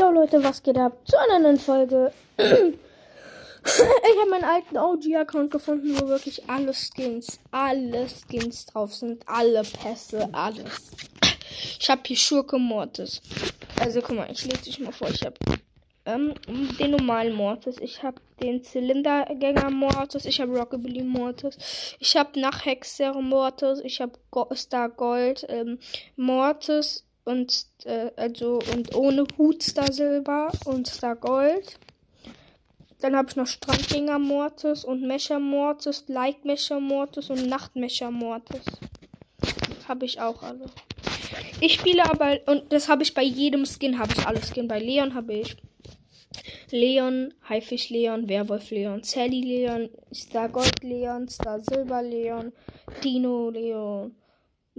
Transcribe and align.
Jo 0.00 0.10
Leute, 0.10 0.42
was 0.42 0.62
geht 0.62 0.78
ab? 0.78 0.96
Zu 1.04 1.14
einer 1.18 1.40
neuen 1.40 1.58
Folge. 1.58 2.10
ich 2.38 2.46
habe 2.46 4.30
meinen 4.30 4.44
alten 4.44 4.78
OG-Account 4.78 5.50
gefunden, 5.50 5.94
wo 6.00 6.08
wirklich 6.08 6.48
alle 6.48 6.72
Skins, 6.72 7.38
alle 7.50 8.06
Skins 8.08 8.64
drauf 8.64 8.94
sind. 8.94 9.22
Alle 9.28 9.62
Pässe, 9.62 10.30
alles. 10.32 10.90
Ich 11.78 11.90
habe 11.90 12.00
hier 12.06 12.16
Schurke 12.16 12.56
Mortis. 12.58 13.20
Also 13.78 14.00
guck 14.00 14.16
mal, 14.16 14.30
ich 14.32 14.42
lese 14.46 14.62
dich 14.62 14.80
mal 14.80 14.92
vor. 14.92 15.10
Ich 15.10 15.22
habe 15.22 15.34
ähm, 16.06 16.32
den 16.78 16.92
normalen 16.92 17.34
Mortis. 17.34 17.76
Ich 17.78 18.02
habe 18.02 18.22
den 18.42 18.64
Zylindergänger 18.64 19.68
Mortis. 19.68 20.24
Ich 20.24 20.40
habe 20.40 20.58
Rockabilly 20.58 21.02
Mortis. 21.02 21.58
Ich 21.98 22.16
habe 22.16 22.40
Nachhexer 22.40 23.12
Mortis. 23.20 23.80
Ich 23.84 24.00
habe 24.00 24.18
Star 24.54 24.88
Gold 24.88 25.44
ähm, 25.50 25.78
Mortis 26.16 27.04
und 27.24 27.66
äh, 27.84 28.10
also 28.16 28.60
und 28.74 28.94
ohne 28.94 29.26
Hut 29.38 29.62
Star 29.62 29.92
Silber 29.92 30.50
und 30.64 30.86
Star 30.86 31.16
Gold. 31.16 31.78
Dann 33.00 33.16
habe 33.16 33.28
ich 33.30 33.36
noch 33.36 33.46
Strandgänger 33.46 34.18
Mortis 34.18 34.84
und 34.84 35.02
Mescher 35.02 35.38
Mortis, 35.38 36.04
Like 36.08 36.44
Mescher 36.44 36.80
Mortis 36.80 37.30
und 37.30 37.48
Nachtmescher 37.48 38.10
Mortis. 38.10 38.64
Habe 39.88 40.04
ich 40.04 40.20
auch 40.20 40.42
alle. 40.42 40.66
Ich 41.60 41.74
spiele 41.74 42.04
aber 42.04 42.38
und 42.46 42.72
das 42.72 42.88
habe 42.88 43.02
ich 43.02 43.14
bei 43.14 43.22
jedem 43.22 43.64
Skin 43.64 43.98
habe 43.98 44.12
ich 44.16 44.26
alle 44.26 44.40
Skin. 44.42 44.68
Bei 44.68 44.78
Leon 44.78 45.14
habe 45.14 45.34
ich 45.34 45.56
Leon, 46.70 47.34
Haifisch 47.48 47.90
Leon, 47.90 48.28
Werwolf 48.28 48.70
Leon, 48.70 49.02
Sally 49.02 49.40
Leon, 49.40 49.90
Star 50.14 50.48
Gold 50.48 50.82
Leon, 50.82 51.28
Star 51.28 51.60
Silber 51.60 52.02
Leon, 52.02 52.52
Dino 53.02 53.50
Leon, 53.50 54.14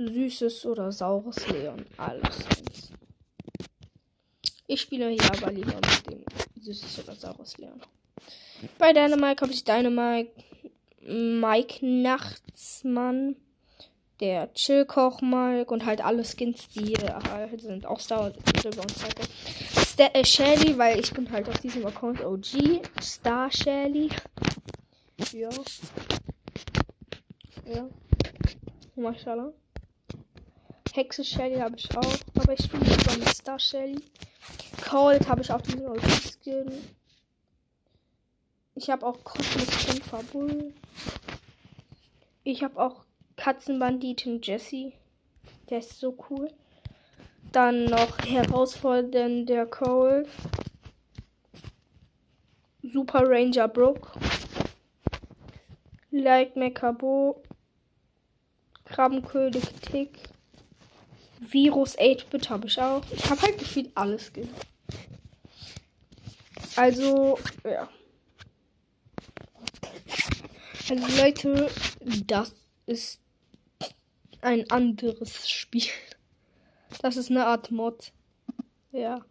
süßes 0.08 0.66
oder 0.66 0.92
saures 0.92 1.48
Leon. 1.48 1.86
Alles. 1.98 2.46
Ich 4.68 4.82
spiele 4.82 5.10
hier 5.10 5.26
aber 5.26 5.52
lieber 5.52 5.76
mit 5.76 6.10
dem 6.10 6.24
süßes 6.62 7.04
oder 7.04 7.16
saures 7.16 7.58
Leon. 7.58 7.82
Bei 8.78 8.94
Dynamite 8.94 9.42
habe 9.42 9.52
ich 9.52 9.64
Dynamite, 9.64 10.32
Mike 11.02 11.86
Nachtsmann, 11.86 13.36
der 14.20 14.54
Chillkoch 14.54 15.22
Mike 15.22 15.74
und 15.74 15.86
halt 15.86 16.04
alle 16.04 16.24
Skins, 16.24 16.70
die 16.70 16.94
halt 16.94 17.60
sind. 17.60 17.86
Auch 17.86 18.00
Star 18.00 18.32
Silber 18.62 18.82
und 18.82 18.98
Cycle. 18.98 19.26
Äh, 19.98 20.26
Shelly, 20.26 20.78
weil 20.78 21.00
ich 21.00 21.12
bin 21.12 21.30
halt 21.32 21.48
auf 21.50 21.60
diesem 21.60 21.86
Account 21.86 22.24
OG. 22.24 22.82
Star 23.02 23.52
Shelly. 23.52 24.10
Ja. 25.34 25.50
Ja. 27.66 27.88
Mashallah. 28.96 29.54
Hexe 30.94 31.24
Shelly 31.24 31.60
habe 31.60 31.78
ich 31.78 31.90
auch, 31.96 32.16
aber 32.36 32.54
ich 32.54 32.64
spiele 32.66 32.84
lieber 32.84 33.18
mit 33.18 33.30
Star 33.30 33.58
Shelly. 33.60 34.04
Cold 34.90 35.28
habe 35.28 35.42
ich 35.42 35.52
auch 35.52 35.62
diesen 35.62 35.88
OG-Skin. 35.88 36.72
Ich 38.76 38.90
habe 38.90 39.06
auch 39.06 39.24
Cosmos 39.24 39.86
Kämpfer 39.86 40.24
Bull. 40.32 40.74
Ich 42.44 42.64
habe 42.64 42.82
auch 42.82 43.06
Katzenbanditin 43.38 44.42
Jessie. 44.42 44.94
Der 45.70 45.80
ist 45.80 46.00
so 46.00 46.18
cool. 46.30 46.52
Dann 47.52 47.86
noch 47.86 48.18
herausfordernd 48.20 49.48
der 49.48 49.66
Cole. 49.68 50.28
Super 52.84 53.24
Ranger 53.26 53.68
Brook. 53.68 54.14
Like 56.12 56.56
Mekabo. 56.56 57.42
Krabbenkönig 58.86 59.64
Tick. 59.82 60.31
Virus 61.42 61.98
8-Bit 61.98 62.50
habe 62.50 62.68
ich 62.68 62.80
auch. 62.80 63.04
Ich 63.12 63.30
habe 63.30 63.42
halt 63.42 63.58
gefühlt 63.58 63.90
alles. 63.96 64.32
Ge 64.32 64.48
also, 66.76 67.38
ja. 67.66 67.90
Also 70.90 71.22
Leute, 71.22 71.70
das 72.28 72.54
ist 72.86 73.22
ein 74.42 74.70
anderes 74.70 75.50
Spiel. 75.50 75.90
Das 77.02 77.18
ist 77.18 77.32
eine 77.32 77.46
Art 77.46 77.72
Mod. 77.72 78.12
Ja. 78.92 79.26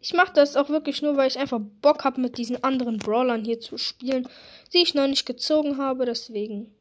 Ich 0.00 0.14
mache 0.14 0.32
das 0.32 0.56
auch 0.56 0.68
wirklich 0.68 1.02
nur, 1.02 1.16
weil 1.16 1.28
ich 1.28 1.38
einfach 1.38 1.60
Bock 1.80 2.04
habe, 2.04 2.20
mit 2.20 2.38
diesen 2.38 2.62
anderen 2.62 2.98
Brawlern 2.98 3.44
hier 3.44 3.60
zu 3.60 3.78
spielen, 3.78 4.28
die 4.72 4.82
ich 4.82 4.94
noch 4.94 5.06
nicht 5.06 5.26
gezogen 5.26 5.78
habe, 5.78 6.04
deswegen. 6.04 6.74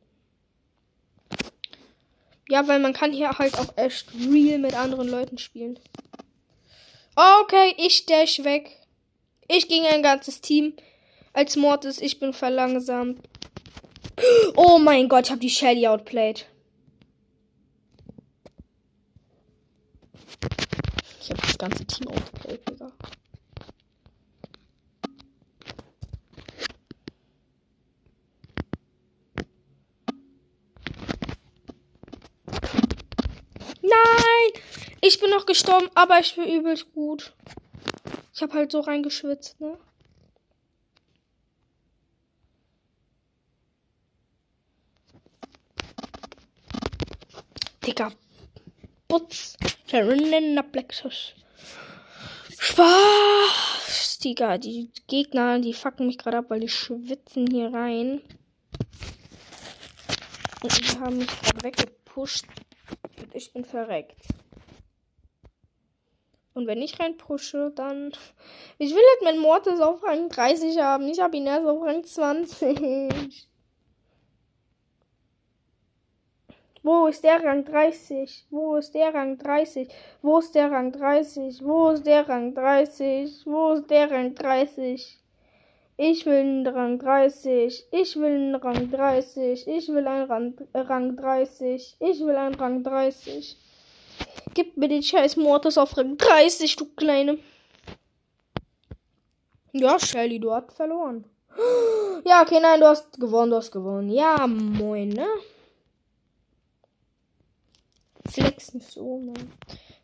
Ja, 2.52 2.68
weil 2.68 2.80
man 2.80 2.92
kann 2.92 3.14
hier 3.14 3.40
halt 3.40 3.58
auch 3.58 3.78
echt 3.78 4.08
real 4.14 4.60
mit 4.60 4.74
anderen 4.74 5.08
Leuten 5.08 5.38
spielen. 5.38 5.80
Okay, 7.16 7.74
ich 7.78 8.06
dash 8.08 8.44
weg. 8.44 8.78
Ich 9.48 9.70
ging 9.70 9.86
ein 9.86 10.04
ganzes 10.04 10.42
Team. 10.42 10.74
Als 11.32 11.56
Mortis, 11.56 12.02
ich 12.02 12.20
bin 12.20 12.34
verlangsamt. 12.34 13.22
Oh 14.58 14.80
mein 14.80 15.08
Gott, 15.08 15.28
ich 15.28 15.32
habe 15.32 15.40
die 15.40 15.50
Shelly 15.50 15.88
outplayed. 15.88 16.46
Ich 21.22 21.30
habe 21.30 21.42
das 21.42 21.58
ganze 21.58 21.86
Team 21.86 22.10
outplayed, 22.10 22.70
Digga. 22.70 22.92
Nein! 33.92 34.64
Ich 35.02 35.20
bin 35.20 35.30
noch 35.30 35.46
gestorben, 35.46 35.90
aber 35.96 36.20
ich 36.20 36.36
bin 36.36 36.48
übelst 36.48 36.94
gut. 36.94 37.34
Ich 38.34 38.42
habe 38.42 38.54
halt 38.54 38.72
so 38.72 38.80
reingeschwitzt, 38.80 39.60
ne? 39.60 39.78
Digga. 47.86 48.12
Putz. 49.08 49.58
Sharon 49.90 50.72
Plexus. 50.72 51.34
Spaß. 52.58 54.20
Digga, 54.24 54.60
die 54.60 54.92
Gegner, 55.08 55.60
die 55.60 55.74
fucken 55.74 56.06
mich 56.06 56.20
gerade 56.20 56.38
ab, 56.38 56.46
weil 56.50 56.60
die 56.60 56.70
schwitzen 56.70 57.48
hier 57.48 57.74
rein. 57.74 58.22
Und 60.62 60.78
die 60.78 61.00
haben 61.00 61.18
mich 61.18 61.28
gerade 61.42 61.64
weggepusht. 61.64 62.46
Und 63.22 63.36
ich 63.36 63.54
bin 63.54 63.66
verreckt. 63.66 64.22
Und 66.54 66.68
wenn 66.68 66.82
ich 66.82 67.00
reinpushe, 67.00 67.72
dann. 67.76 68.12
Ich 68.78 68.92
will 68.92 69.04
halt 69.12 69.22
meinen 69.24 69.40
Mortis 69.40 69.80
auf 69.80 70.04
Rang 70.04 70.30
30 70.30 70.80
haben. 70.80 71.08
Ich 71.08 71.20
habe 71.20 71.38
ihn 71.38 71.46
erst 71.46 71.68
auf 71.68 71.82
Rang 71.84 72.04
20. 72.04 73.48
Wo 76.84 77.06
ist 77.06 77.24
der 77.24 77.44
Rang 77.44 77.64
30? 77.64 78.48
Wo 78.50 78.76
ist 78.76 78.96
der 78.96 79.14
Rang 79.14 79.38
30? 79.38 79.88
Wo 80.24 80.40
ist 80.40 80.56
der 80.56 80.72
Rang 80.72 80.92
30? 80.92 81.64
Wo 81.64 81.90
ist 81.92 82.08
der 82.08 82.28
Rang 82.28 82.56
30? 82.56 83.46
Wo 83.46 83.74
ist 83.74 83.88
der 83.92 84.10
Rang 84.10 84.34
30? 84.34 85.21
Ich 85.98 86.26
will 86.26 86.34
einen 86.34 86.68
Rang 86.68 87.00
30. 87.00 87.86
Ich 87.92 88.16
will 88.16 88.34
einen 88.34 88.56
Rang 88.56 88.90
30. 88.90 89.68
Ich 89.68 89.88
will 89.90 90.08
einen 90.08 90.26
Rang, 90.30 90.54
Rang 90.74 91.16
30. 91.16 91.98
Ich 92.00 92.20
will 92.22 92.36
einen 92.36 92.56
Rang 92.56 92.84
30. 92.84 93.58
Gib 94.54 94.78
mir 94.78 94.88
den 94.88 95.04
scheiß 95.04 95.38
Mortis 95.38 95.78
auf 95.78 95.96
Rang 95.98 96.18
30, 96.18 96.76
du 96.76 96.86
Kleine. 96.96 97.38
Ja, 99.74 100.00
Shelly, 100.00 100.40
du 100.40 100.52
hast 100.52 100.74
verloren. 100.74 101.26
Ja, 102.24 102.44
okay, 102.44 102.60
nein, 102.62 102.80
du 102.80 102.86
hast 102.86 103.20
gewonnen, 103.20 103.50
du 103.50 103.58
hast 103.58 103.72
gewonnen. 103.72 104.12
Ja, 104.12 104.46
moin, 104.46 105.10
ne? 105.10 105.26
Flex 108.30 108.76
nicht 108.76 108.92
so, 108.92 109.18
Mann. 109.18 109.52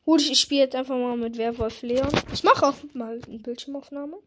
Gut, 0.03 0.21
ich 0.21 0.39
spiele 0.39 0.61
jetzt 0.61 0.75
einfach 0.75 0.95
mal 0.97 1.15
mit 1.15 1.37
Werwolf 1.37 1.81
Leon. 1.83 2.09
Ich 2.33 2.43
mache 2.43 2.65
auch 2.65 2.75
mal 2.93 3.19
eine 3.27 3.37
Bildschirmaufnahme. 3.37 4.17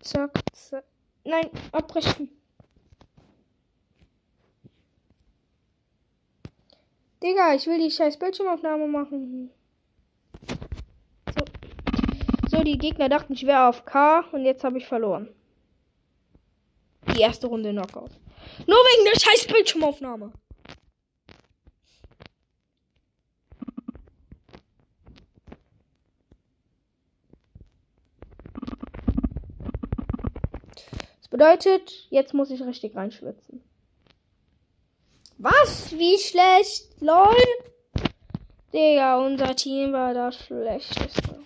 Zack, 0.00 0.32
zack. 0.52 0.84
Nein, 1.24 1.50
abbrechen. 1.72 2.30
Digga, 7.22 7.54
ich 7.54 7.66
will 7.66 7.78
die 7.78 7.90
scheiß 7.90 8.18
Bildschirmaufnahme 8.18 8.88
machen. 8.88 9.50
So. 11.26 11.44
so, 12.48 12.64
die 12.64 12.78
Gegner 12.78 13.10
dachten, 13.10 13.34
ich 13.34 13.46
wäre 13.46 13.68
auf 13.68 13.84
K 13.84 14.20
und 14.32 14.46
jetzt 14.46 14.64
habe 14.64 14.78
ich 14.78 14.86
verloren. 14.86 15.28
Die 17.14 17.20
erste 17.20 17.48
Runde 17.48 17.72
Knockout. 17.72 18.12
Nur 18.66 18.78
wegen 18.78 19.04
der 19.04 19.20
scheiß 19.20 19.46
Bildschirmaufnahme. 19.48 20.32
Bedeutet, 31.30 32.06
jetzt 32.10 32.34
muss 32.34 32.50
ich 32.50 32.60
richtig 32.62 32.94
reinschwitzen. 32.96 33.62
Was? 35.38 35.92
Wie 35.92 36.18
schlecht? 36.18 37.00
LOL? 37.00 37.34
Digga, 38.72 39.18
unser 39.24 39.56
Team 39.56 39.92
war 39.92 40.12
das 40.12 40.36
schlechteste. 40.36 41.40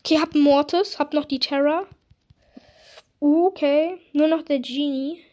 Okay, 0.00 0.18
hab 0.20 0.34
Mortis, 0.34 0.98
hab 0.98 1.14
noch 1.14 1.24
die 1.24 1.38
Terra. 1.38 1.86
Okay, 3.26 3.98
nur 4.12 4.28
noch 4.28 4.42
der 4.42 4.58
Genie. 4.58 5.24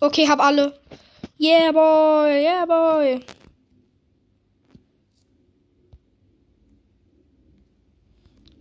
Okay, 0.00 0.28
hab 0.28 0.38
alle. 0.38 0.78
Yeah, 1.40 1.72
boy, 1.72 2.40
yeah, 2.40 2.66
boy. 2.66 3.20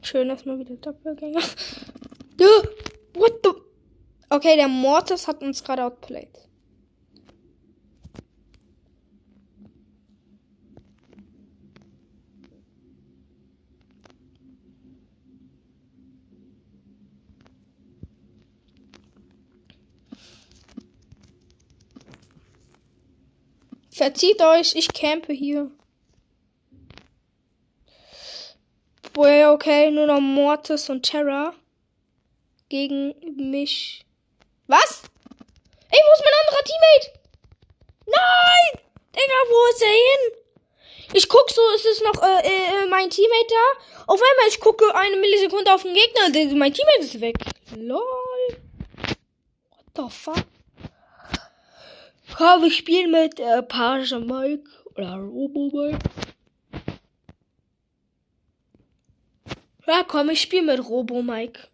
Schön, 0.01 0.29
dass 0.29 0.45
mal 0.45 0.57
wieder 0.57 0.77
Doppelgänger. 0.77 1.41
What 3.13 3.33
the? 3.43 3.49
Okay, 4.31 4.55
der 4.55 4.67
Mortis 4.67 5.27
hat 5.27 5.43
uns 5.43 5.63
gerade 5.63 5.83
outplayed. 5.83 6.48
Verzieht 23.99 24.41
euch, 24.41 24.75
ich 24.75 24.87
campe 24.93 25.33
hier. 25.33 25.69
Boah, 29.11 29.51
okay, 29.51 29.91
nur 29.91 30.05
noch 30.05 30.21
Mortis 30.21 30.89
und 30.89 31.03
Terra 31.03 31.53
gegen 32.69 33.13
mich. 33.35 34.05
Was? 34.67 35.03
Ey, 35.91 35.99
wo 35.99 36.13
ist 36.13 36.23
mein 36.23 36.39
anderer 36.39 36.63
Teammate? 36.63 37.19
Nein! 38.05 38.85
Digga, 39.13 39.39
wo 39.49 39.69
ist 39.69 39.81
er 39.81 39.89
hin? 39.89 41.09
Ich 41.15 41.27
guck 41.27 41.51
so, 41.51 41.61
es 41.75 41.83
ist 41.83 42.01
noch 42.01 42.23
äh, 42.23 42.47
äh, 42.47 42.85
mein 42.89 43.09
Teammate 43.09 43.47
da. 43.49 44.03
Auf 44.07 44.21
einmal, 44.21 44.47
ich 44.47 44.61
gucke 44.61 44.95
eine 44.95 45.17
Millisekunde 45.17 45.73
auf 45.73 45.83
den 45.83 45.93
Gegner. 45.93 46.55
Mein 46.55 46.73
Teammate 46.73 46.99
ist 46.99 47.19
weg. 47.19 47.35
Lol. 47.75 47.99
What 49.71 49.85
the 49.93 50.03
fuck? 50.09 50.45
Komm, 52.39 52.62
wir 52.62 52.71
spielen 52.71 53.12
mit 53.12 53.38
äh, 53.41 53.62
Page 53.62 54.13
Mike 54.13 54.63
oder 54.95 55.15
Robo 55.15 55.69
Mike. 55.74 56.00
Ja, 59.86 60.03
komm, 60.07 60.30
ich 60.30 60.39
spiele 60.39 60.63
mit 60.63 60.88
Robo 60.88 61.21
Mike. 61.21 61.68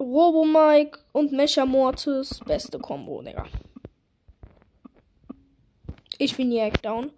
Robo 0.00 0.46
Mike 0.46 1.00
und 1.12 1.32
Mecha 1.32 1.66
Mortis, 1.66 2.40
beste 2.46 2.78
Combo, 2.78 3.20
Digga. 3.20 3.44
Ich 6.16 6.34
bin 6.34 6.50
Jackdown. 6.50 7.12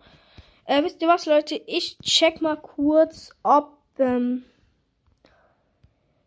Äh, 0.65 0.83
wisst 0.83 1.01
ihr 1.01 1.07
was, 1.07 1.27
Leute? 1.27 1.55
Ich 1.69 1.97
check 1.99 2.41
mal 2.41 2.57
kurz, 2.57 3.31
ob 3.45 3.79
ähm, 4.01 4.43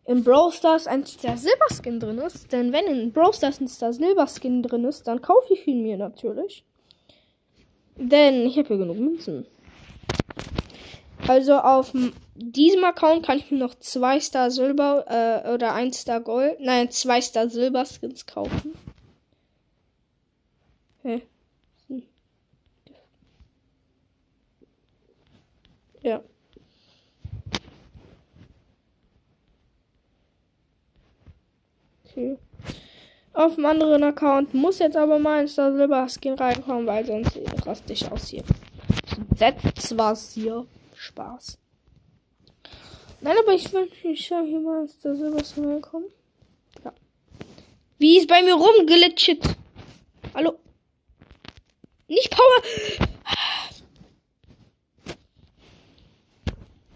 in 0.06 0.24
Brawl 0.24 0.52
Stars 0.52 0.88
ein 0.88 1.06
Star 1.06 1.38
Silberskin 1.38 2.00
drin 2.00 2.18
ist. 2.18 2.52
Denn 2.52 2.74
wenn 2.74 2.86
in 2.86 3.12
Brawl 3.12 3.34
Stars 3.34 3.60
ein 3.60 3.68
Star 3.68 3.94
Silberskin 3.94 4.64
drin 4.64 4.86
ist, 4.86 5.08
dann 5.08 5.22
kaufe 5.22 5.54
ich 5.54 5.68
ihn 5.68 5.84
mir 5.84 5.98
natürlich. 5.98 6.64
Denn 7.96 8.46
ich 8.48 8.58
habe 8.58 8.68
hier 8.70 8.78
genug 8.78 8.98
Münzen. 8.98 9.46
Also 11.28 11.60
auf 11.60 11.94
diesem 12.36 12.84
Account 12.84 13.26
kann 13.26 13.38
ich 13.38 13.52
mir 13.52 13.60
noch 13.60 13.76
zwei 13.76 14.20
Star 14.20 14.50
Silber 14.50 15.06
äh, 15.46 15.54
oder 15.54 15.74
ein 15.74 15.94
Star 15.94 16.20
Gold, 16.20 16.60
nein, 16.60 16.90
zwei 16.90 17.22
Star 17.22 17.48
Silberskins 17.48 18.26
kaufen. 18.26 18.74
Hä? 21.04 21.22
Hm. 21.88 22.04
Ja. 26.02 26.24
Okay. 32.12 32.38
Auf 33.34 33.56
dem 33.56 33.66
anderen 33.66 34.04
Account 34.04 34.54
muss 34.54 34.80
jetzt 34.80 34.98
aber 34.98 35.18
mal 35.18 35.40
ein 35.40 35.48
Star 35.48 35.72
Silber 35.72 36.08
Skin 36.10 36.34
reinkommen, 36.34 36.86
weil 36.86 37.06
sonst 37.06 37.40
raste 37.66 37.94
ich 37.94 38.12
aus 38.12 38.28
hier. 38.28 38.44
Setzt 39.36 39.98
was 39.98 40.34
hier. 40.34 40.66
Spaß. 40.96 41.58
Nein, 43.22 43.36
aber 43.42 43.54
ich 43.54 43.72
will 43.72 43.88
ich 44.04 44.26
schau 44.26 44.44
hier 44.44 44.60
mal, 44.60 44.84
ist 44.84 45.04
da 45.06 45.16
sowas 45.16 45.54
reinkommen. 45.58 46.10
Ja. 46.84 46.94
Wie 47.98 48.18
ist 48.18 48.28
bei 48.28 48.42
mir 48.42 48.56
rumglitscht? 48.56 49.40
Hallo? 50.34 50.60
Nicht 52.08 52.30
Power! 52.32 53.08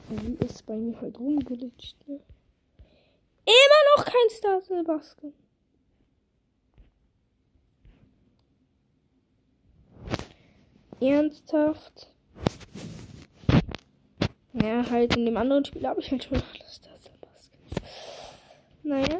Wie 0.10 0.46
ist 0.46 0.66
bei 0.66 0.76
mir 0.76 1.00
halt 1.00 1.18
rumglitscht, 1.18 1.96
ne? 2.08 2.20
Immer 3.46 3.96
noch 3.96 4.06
kein 4.06 4.30
Star 4.30 4.60
Silberskin. 4.62 5.34
Ernsthaft? 11.00 12.12
Ja, 14.54 14.90
halt 14.90 15.16
in 15.16 15.26
dem 15.26 15.38
anderen 15.38 15.64
Spiel 15.64 15.86
habe 15.86 16.00
ich 16.00 16.10
halt 16.10 16.24
schon 16.24 16.38
alles 16.38 16.76
Star 16.76 16.98
Silberskins. 16.98 17.82
Naja. 18.82 19.20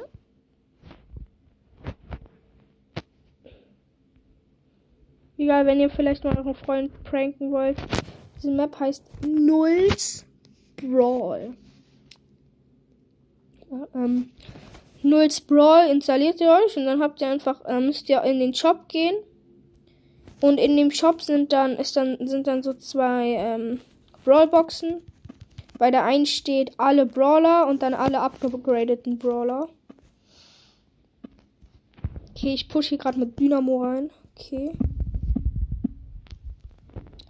Egal, 5.38 5.66
wenn 5.68 5.80
ihr 5.80 5.90
vielleicht 5.92 6.24
mal 6.24 6.36
euren 6.36 6.56
Freund 6.56 7.04
pranken 7.04 7.52
wollt. 7.52 7.78
Diese 8.38 8.52
Map 8.52 8.80
heißt 8.80 9.04
Nulls 9.24 10.26
Brawl 10.78 11.56
ähm, 13.94 14.30
Nulls 15.06 15.40
Brawl 15.40 15.88
installiert 15.92 16.42
ihr 16.42 16.50
euch 16.50 16.78
und 16.78 16.86
dann 16.86 17.00
habt 17.00 17.22
ihr 17.22 17.28
einfach, 17.28 17.64
äh, 17.66 17.80
müsst 17.80 18.10
ihr 18.10 18.24
in 18.24 18.40
den 18.40 18.56
Shop 18.56 18.88
gehen. 18.88 19.16
Und 20.42 20.58
in 20.58 20.76
dem 20.76 20.90
Shop 20.90 21.22
sind 21.22 21.54
dann, 21.54 21.74
ist 21.78 21.96
dann, 21.96 22.18
sind 22.28 22.48
dann 22.48 22.64
so 22.64 22.74
zwei 22.74 23.36
ähm, 23.38 23.82
Brawlboxen. 24.24 25.02
Bei 25.78 25.92
der 25.92 26.06
einen 26.06 26.26
steht 26.26 26.72
alle 26.78 27.06
Brawler 27.06 27.68
und 27.68 27.84
dann 27.84 27.94
alle 27.94 28.20
abgegradeten 28.20 29.20
Brawler. 29.20 29.70
Okay, 32.32 32.54
ich 32.54 32.68
pushe 32.68 32.90
hier 32.90 32.98
gerade 32.98 33.20
mit 33.20 33.40
Dynamo 33.40 33.84
rein. 33.84 34.10
Okay. 34.36 34.72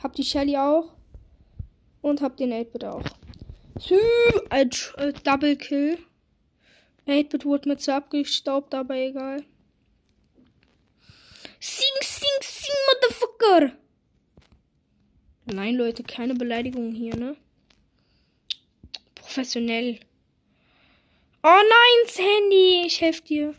Hab 0.01 0.13
die 0.13 0.23
Shelly 0.23 0.55
auch. 0.57 0.93
Und 2.01 2.21
hab 2.21 2.37
den 2.37 2.53
8-Bit 2.53 2.85
auch. 2.85 3.03
Sü, 3.79 3.97
Double 5.23 5.55
Kill. 5.57 5.97
8-Bit 7.07 7.45
wurde 7.45 7.69
mir 7.69 7.77
zu 7.77 7.93
abgestaubt, 7.93 8.73
aber 8.73 8.95
egal. 8.95 9.43
Sing, 11.59 11.95
sing, 12.01 12.27
sing, 12.41 12.75
Motherfucker! 12.87 13.77
Nein, 15.45 15.75
Leute, 15.75 16.03
keine 16.03 16.33
Beleidigung 16.33 16.91
hier, 16.91 17.15
ne? 17.15 17.37
Professionell. 19.13 19.99
Oh 21.43 21.47
nein, 21.47 22.07
Sandy, 22.07 22.85
ich 22.87 22.99
helfe 23.01 23.21
dir. 23.21 23.55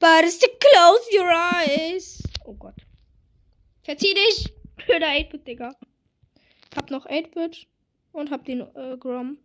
But 0.00 0.28
still 0.30 0.48
close 0.58 1.08
your 1.12 1.30
eyes. 1.30 2.22
Oh 2.44 2.54
Gott. 2.54 2.74
Verzieh 3.82 4.14
dich. 4.14 4.52
Blöder 4.76 5.08
8-Bit, 5.08 5.46
Digga. 5.46 5.76
Hab 6.74 6.90
noch 6.90 7.06
8-Bit 7.06 7.66
und 8.12 8.30
hab 8.30 8.44
den 8.46 8.62
äh, 8.74 8.96
Grom. 8.98 9.38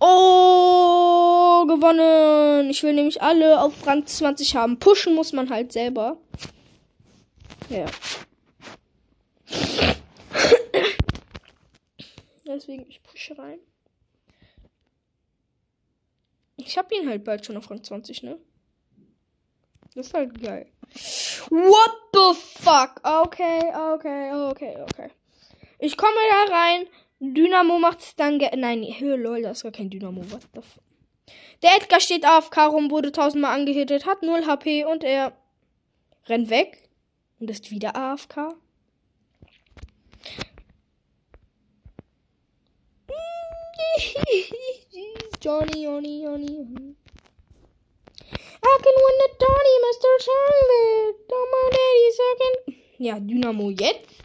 Oh, 0.00 1.66
gewonnen. 1.66 2.70
Ich 2.70 2.82
will 2.82 2.94
nämlich 2.94 3.22
alle 3.22 3.60
auf 3.60 3.86
Rang 3.86 4.06
20 4.06 4.56
haben. 4.56 4.78
Pushen 4.78 5.14
muss 5.14 5.32
man 5.32 5.50
halt 5.50 5.72
selber. 5.72 6.18
Ja. 7.68 7.86
Deswegen, 12.46 12.86
ich 12.88 13.02
pushe 13.02 13.36
rein. 13.38 13.58
Ich 16.56 16.78
hab 16.78 16.92
ihn 16.92 17.08
halt 17.08 17.24
bald 17.24 17.44
schon 17.44 17.56
auf 17.56 17.70
Rang 17.70 17.82
20, 17.82 18.22
ne? 18.22 18.38
Das 19.94 20.08
ist 20.08 20.14
halt 20.14 20.40
geil. 20.42 20.66
What 21.50 21.94
the 22.12 22.34
fuck? 22.34 23.00
Okay, 23.02 23.72
okay, 23.92 24.32
okay, 24.32 24.76
okay. 24.82 25.10
Ich 25.78 25.96
komme 25.96 26.14
da 26.30 26.54
rein. 26.54 26.86
Dynamo 27.32 27.78
macht's 27.78 28.14
dann. 28.16 28.38
Nein, 28.38 28.82
Höhe, 28.98 29.16
lol, 29.16 29.42
das 29.42 29.58
ist 29.58 29.62
gar 29.62 29.72
kein 29.72 29.88
Dynamo. 29.88 30.22
What 30.30 30.42
the 30.54 30.60
Der 31.62 31.76
Edgar 31.76 32.00
steht 32.00 32.26
auf 32.26 32.50
rum, 32.56 32.90
wurde 32.90 33.12
tausendmal 33.12 33.54
angehittet, 33.54 34.04
hat 34.04 34.22
0 34.22 34.46
HP 34.46 34.84
und 34.84 35.04
er 35.04 35.32
rennt 36.26 36.50
weg 36.50 36.90
und 37.38 37.48
ist 37.50 37.70
wieder 37.70 37.96
AFK. 37.96 38.54
Johnny, 45.40 45.84
Johnny, 45.84 46.22
Johnny. 46.22 46.96
I 48.66 48.78
can 48.82 48.96
win 49.04 49.16
the 49.20 49.28
Donny, 49.38 49.74
Mr. 49.84 50.12
Charlie. 50.24 51.14
Dummer 51.28 51.66
Daddy 51.70 52.08
second. 52.20 52.56
Ja, 52.98 53.20
Dynamo 53.20 53.70
jetzt. 53.70 54.24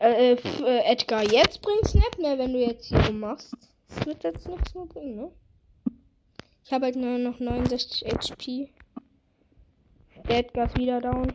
Äh, 0.00 0.32
äh, 0.32 0.92
Edgar, 0.92 1.22
jetzt 1.30 1.60
bringt's 1.60 1.94
nicht 1.94 2.18
mehr, 2.18 2.38
wenn 2.38 2.54
du 2.54 2.58
jetzt 2.58 2.86
hier 2.86 3.04
rummachst. 3.06 3.54
Das 3.88 4.06
wird 4.06 4.24
jetzt 4.24 4.48
nichts 4.48 4.74
mehr 4.74 4.86
bringen, 4.86 5.16
ne? 5.16 5.30
Ich 6.64 6.72
habe 6.72 6.86
halt 6.86 6.96
nur 6.96 7.18
noch 7.18 7.38
69 7.38 8.06
HP. 8.10 8.70
Edgar 10.26 10.66
ist 10.66 10.78
wieder 10.78 11.02
down. 11.02 11.34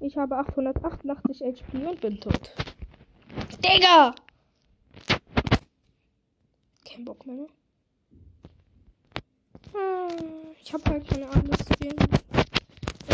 Ich 0.00 0.16
habe 0.16 0.38
888 0.38 1.42
HP 1.42 1.86
und 1.86 2.00
bin 2.00 2.20
tot. 2.20 2.50
Digga! 3.62 4.12
Kein 6.84 7.04
Bock 7.04 7.26
mehr, 7.26 7.36
ne? 7.36 7.46
Hm, 9.72 10.56
ich 10.60 10.72
habe 10.72 10.84
halt 10.90 11.08
keine 11.08 11.28
andere 11.28 11.56
Skin. 11.58 11.92
Und 11.92 12.49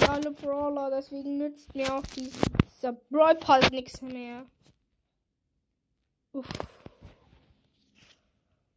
alle 0.08 0.30
Brawler, 0.30 0.90
deswegen 0.90 1.38
nützt 1.38 1.74
mir 1.74 1.94
auch 1.94 2.02
dieser 2.14 2.92
Brawl 3.10 3.34
Pass 3.36 3.70
nichts 3.70 4.00
mehr. 4.02 4.46
Uff. 6.32 6.46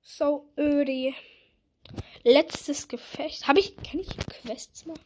So 0.02 0.50
öde. 0.58 1.14
Letztes 2.24 2.88
Gefecht. 2.88 3.48
Habe 3.48 3.60
ich. 3.60 3.76
Kann 3.78 4.00
ich 4.00 4.10
Quests 4.18 4.86
machen? 4.86 5.00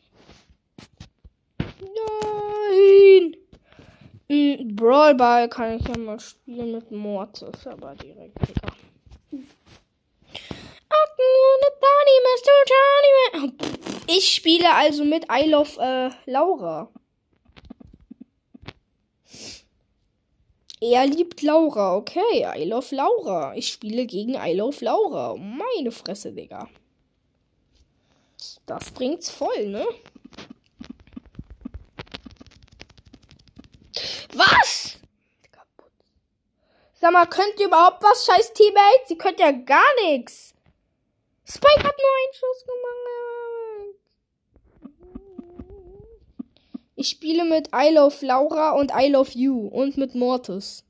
Nein! 1.80 3.38
Ein 4.30 4.76
Brawl 4.76 5.16
Ball 5.16 5.50
kann 5.50 5.78
ich 5.78 5.88
ja 5.88 5.98
mal 5.98 6.20
spielen 6.20 6.72
mit 6.72 6.92
Mortis, 6.92 7.68
aber 7.68 7.94
direkt, 7.96 8.38
Digga. 8.48 8.74
Ich 14.08 14.34
spiele 14.34 14.74
also 14.74 15.06
mit 15.06 15.26
I 15.32 15.50
Love 15.50 15.80
äh, 15.82 16.30
Laura. 16.30 16.90
Er 20.82 21.06
liebt 21.06 21.42
Laura, 21.42 21.96
okay. 21.96 22.46
I 22.58 22.66
love 22.66 22.94
Laura. 22.94 23.56
Ich 23.56 23.70
spiele 23.70 24.06
gegen 24.06 24.34
I 24.34 24.54
love 24.54 24.84
Laura. 24.84 25.34
Meine 25.38 25.92
Fresse, 25.92 26.34
Digga. 26.34 26.68
Das 28.66 28.92
bringt's 28.92 29.30
voll, 29.30 29.68
ne? 29.68 29.88
Was? 34.34 34.98
Sag 36.96 37.14
mal, 37.14 37.28
könnt 37.28 37.60
ihr 37.60 37.68
überhaupt 37.68 38.04
was, 38.04 38.26
scheiß 38.26 38.52
Teammates? 38.52 39.08
Sie 39.08 39.18
könnt 39.18 39.40
ja 39.40 39.52
gar 39.52 39.96
nichts. 40.04 40.54
Spike 41.46 41.84
hat 41.84 41.98
nur 41.98 42.14
einen 42.24 42.34
Schuss 42.34 42.66
gemacht. 42.66 43.33
Ich 47.04 47.10
spiele 47.10 47.44
mit 47.44 47.68
I 47.76 47.94
Love 47.94 48.26
Laura 48.26 48.72
und 48.80 48.94
I 48.98 49.10
Love 49.10 49.32
You 49.34 49.68
und 49.68 49.98
mit 49.98 50.16
Mortis. 50.16 50.86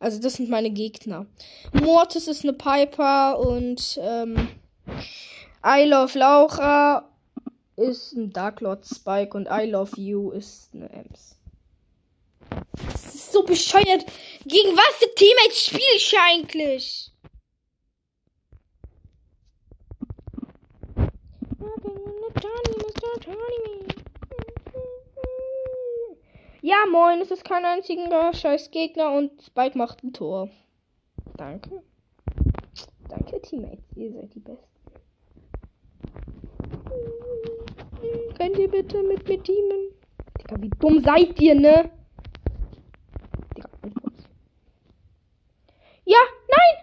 Also 0.00 0.20
das 0.20 0.32
sind 0.32 0.50
meine 0.50 0.70
Gegner. 0.70 1.24
Mortis 1.72 2.26
ist 2.26 2.42
eine 2.42 2.52
Piper 2.52 3.38
und 3.38 4.00
ähm, 4.02 4.48
I 5.64 5.84
Love 5.84 6.18
Laura 6.18 7.08
ist 7.76 8.14
ein 8.14 8.32
Dark 8.32 8.60
Lord 8.60 8.84
Spike 8.84 9.36
und 9.36 9.46
I 9.48 9.66
Love 9.66 9.92
You 10.00 10.32
ist 10.32 10.70
eine 10.74 10.90
Ems. 10.90 11.36
Das 12.92 13.14
ist 13.14 13.30
so 13.30 13.44
bescheuert. 13.44 14.04
Gegen 14.46 14.76
was 14.76 14.96
für 14.98 15.14
Teammates 15.14 15.64
spiele 15.64 15.94
ich 15.94 16.12
eigentlich? 16.18 17.12
Ja, 23.26 23.89
moin, 26.90 27.20
es 27.22 27.30
ist 27.30 27.44
kein 27.44 27.64
einziger 27.64 28.34
scheiß 28.34 28.70
Gegner 28.70 29.12
und 29.12 29.42
Spike 29.42 29.78
macht 29.78 30.02
ein 30.02 30.12
Tor. 30.12 30.50
Danke. 31.36 31.82
Danke, 33.08 33.40
Teammates. 33.40 33.84
Ihr 33.96 34.12
seid 34.12 34.34
die 34.34 34.40
Besten. 34.40 34.66
Könnt 38.36 38.58
ihr 38.58 38.68
bitte 38.68 39.02
mit 39.02 39.26
mir 39.26 39.42
teamen? 39.42 39.94
Digga, 40.38 40.60
wie 40.60 40.70
dumm 40.78 41.02
seid 41.02 41.40
ihr, 41.40 41.54
ne? 41.54 41.90
Digga, 43.56 43.70
Ja, 46.04 46.18
nein! 46.48 46.79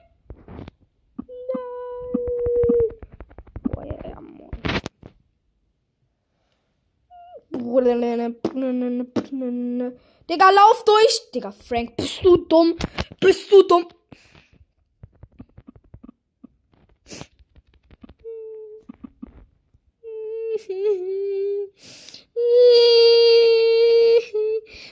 Digga, 10.29 10.49
lauf 10.49 10.83
durch. 10.85 11.31
Digga, 11.33 11.51
Frank, 11.51 11.95
bist 11.97 12.23
du 12.23 12.37
dumm? 12.37 12.75
Bist 13.19 13.51
du 13.51 13.63
dumm? 13.63 13.87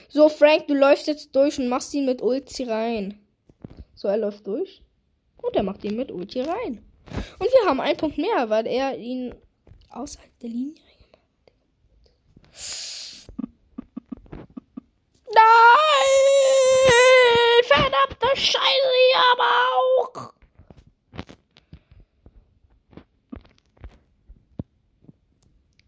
So, 0.08 0.28
Frank, 0.30 0.66
du 0.66 0.74
läufst 0.74 1.06
jetzt 1.08 1.34
durch 1.36 1.58
und 1.58 1.68
machst 1.68 1.92
ihn 1.92 2.06
mit 2.06 2.22
Ulti 2.22 2.64
rein. 2.64 3.20
So, 3.94 4.08
er 4.08 4.16
läuft 4.16 4.46
durch. 4.46 4.82
Und 5.42 5.54
er 5.54 5.62
macht 5.62 5.84
ihn 5.84 5.96
mit 5.96 6.10
Ulti 6.10 6.40
rein. 6.40 6.82
Und 7.38 7.46
wir 7.52 7.68
haben 7.68 7.80
einen 7.80 7.96
Punkt 7.96 8.16
mehr, 8.16 8.48
weil 8.48 8.66
er 8.66 8.96
ihn 8.96 9.34
außerhalb 9.90 10.38
der 10.40 10.48
Linie 10.48 10.85
Nein! 15.28 16.14
Verdammte 17.64 18.36
Scheiße 18.36 18.92
hier 19.10 19.22
aber 19.32 19.52
auch! 19.76 20.32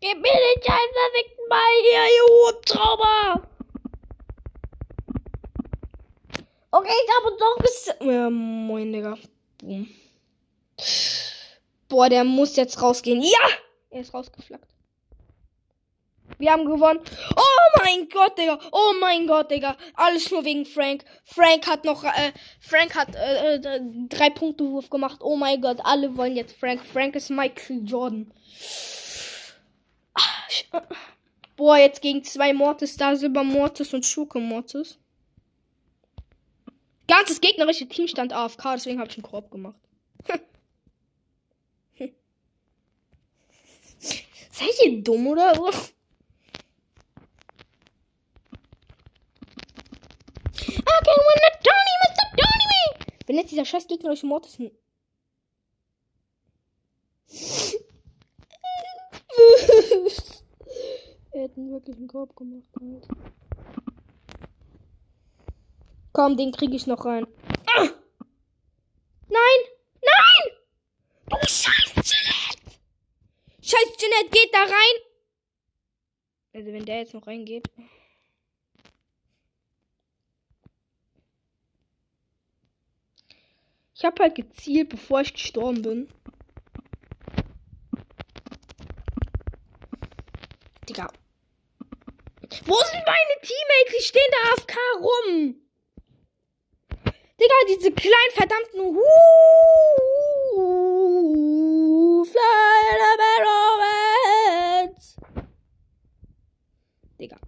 Gib 0.00 0.16
mir 0.20 0.32
den 0.32 0.62
scheiß 0.62 0.90
verfickten 0.92 1.48
Ball 1.48 1.76
hier, 1.82 2.04
ihr 2.16 2.26
Hubschrauber! 2.52 3.48
Okay, 6.70 6.92
ich 7.04 7.10
habe 7.14 7.36
doch 7.38 7.56
gesagt. 7.62 8.02
Ja, 8.02 8.30
moin, 8.30 8.92
Digga. 8.92 9.16
Boom. 9.58 9.88
Boah, 11.88 12.08
der 12.08 12.24
muss 12.24 12.56
jetzt 12.56 12.80
rausgehen. 12.80 13.22
Ja! 13.22 13.48
Er 13.90 14.02
ist 14.02 14.12
rausgeflackt. 14.12 14.67
Wir 16.38 16.52
haben 16.52 16.64
gewonnen. 16.64 17.00
Oh 17.36 17.80
mein 17.82 18.08
Gott, 18.08 18.38
Digga. 18.38 18.58
Oh 18.70 18.94
mein 19.00 19.26
Gott, 19.26 19.50
Digga. 19.50 19.76
Alles 19.94 20.30
nur 20.30 20.44
wegen 20.44 20.64
Frank. 20.64 21.04
Frank 21.24 21.66
hat 21.66 21.84
noch, 21.84 22.04
äh, 22.04 22.32
Frank 22.60 22.94
hat 22.94 23.14
äh, 23.16 23.56
äh, 23.56 23.80
drei 24.08 24.30
Punkte 24.30 24.64
Wurf 24.64 24.88
gemacht. 24.88 25.18
Oh 25.20 25.36
mein 25.36 25.60
Gott, 25.60 25.78
alle 25.82 26.16
wollen 26.16 26.36
jetzt 26.36 26.56
Frank. 26.56 26.84
Frank 26.86 27.16
ist 27.16 27.30
Michael 27.30 27.82
Jordan. 27.84 28.32
Boah, 31.56 31.76
jetzt 31.76 32.02
gegen 32.02 32.22
zwei 32.22 32.52
Mortis 32.52 32.96
da, 32.96 33.16
Silber 33.16 33.42
Mortis 33.42 33.92
und 33.92 34.06
Schurke 34.06 34.38
Mortis. 34.38 34.98
Ganzes 37.08 37.40
gegnerische 37.40 37.88
Team 37.88 38.06
stand 38.06 38.32
AFK, 38.32 38.74
deswegen 38.74 39.00
habe 39.00 39.10
ich 39.10 39.16
einen 39.16 39.24
Korb 39.24 39.50
gemacht. 39.50 39.80
Seid 44.58 44.70
ihr 44.84 45.02
dumm 45.02 45.26
oder 45.26 45.54
so? 45.54 45.70
I 50.88 51.00
can 51.04 51.18
win 51.26 51.38
the 51.44 51.50
Tony, 51.62 51.94
Mr. 52.02 52.26
Tony 52.36 52.66
me! 52.72 52.82
Wenn 53.26 53.27
jetzt 53.38 53.52
dieser 53.52 53.64
scheiß 53.64 53.86
gegnerische 53.86 54.26
Mortis. 54.26 54.58
er 61.32 61.44
hat 61.44 61.56
wirklich 61.56 61.96
einen 61.96 62.08
Korb 62.08 62.34
gemacht. 62.36 62.68
Halt. 62.80 63.08
Komm, 66.12 66.36
den 66.36 66.52
kriege 66.52 66.74
ich 66.74 66.86
noch 66.86 67.04
rein. 67.04 67.26
Ah! 67.66 67.88
Nein! 69.28 69.60
Nein! 70.02 70.52
Du 71.28 71.36
scheiß 71.46 71.94
Jeanette! 71.94 72.78
Scheiß 73.60 73.96
Jeanette, 73.98 74.30
geht 74.30 74.52
da 74.52 74.62
rein! 74.62 75.02
Also 76.54 76.72
wenn 76.72 76.86
der 76.86 76.98
jetzt 76.98 77.14
noch 77.14 77.26
reingeht. 77.26 77.68
Ich 83.98 84.04
habe 84.04 84.22
halt 84.22 84.36
gezielt, 84.36 84.90
bevor 84.90 85.22
ich 85.22 85.32
gestorben 85.32 85.82
bin. 85.82 86.08
Digga. 90.88 91.08
Wo 92.64 92.76
sind 92.76 93.02
meine 93.04 93.34
Teammates? 93.42 93.96
Die 93.98 94.04
stehen 94.04 94.30
da 94.30 94.38
AFK 94.52 94.76
rum. 95.00 95.56
Digga, 97.40 97.54
diese 97.70 97.90
kleinen 97.90 98.32
verdammten 98.34 98.80
uh, 98.80 98.94
Fly 102.24 102.98
the. 103.18 103.34
Digga. 107.18 107.40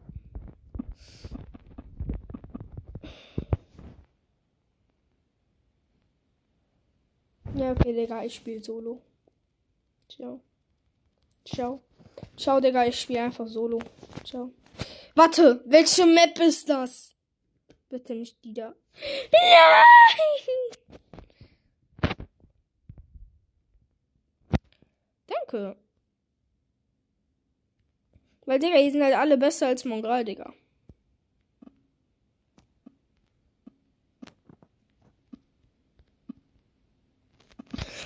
Ja, 7.70 7.76
okay, 7.76 7.92
Digga, 7.92 8.24
ich 8.24 8.34
spiele 8.34 8.64
Solo. 8.64 9.00
Ciao. 10.08 10.40
Ciao. 11.44 11.80
Ciao, 12.36 12.60
Digga, 12.60 12.84
ich 12.84 13.00
spiele 13.00 13.22
einfach 13.22 13.46
Solo. 13.46 13.78
Ciao. 14.24 14.50
Warte, 15.14 15.62
welche 15.66 16.04
Map 16.04 16.36
ist 16.40 16.68
das? 16.68 17.14
Bitte 17.88 18.16
nicht 18.16 18.42
die 18.42 18.54
da. 18.54 18.74
Nein! 19.30 19.86
Danke. 25.28 25.76
Weil, 28.46 28.58
Digga, 28.58 28.78
die 28.78 28.90
sind 28.90 29.04
halt 29.04 29.14
alle 29.14 29.38
besser 29.38 29.68
als 29.68 29.84
Mongral, 29.84 30.24
Digga. 30.24 30.52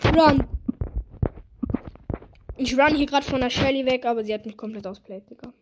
Run. 0.04 0.46
Ich 2.56 2.78
run 2.78 2.94
hier 2.94 3.06
gerade 3.06 3.26
von 3.26 3.40
der 3.40 3.50
Shelly 3.50 3.84
weg, 3.84 4.06
aber 4.06 4.24
sie 4.24 4.32
hat 4.32 4.46
mich 4.46 4.56
komplett 4.56 4.86
ausplayed, 4.86 5.28
Digga. 5.28 5.52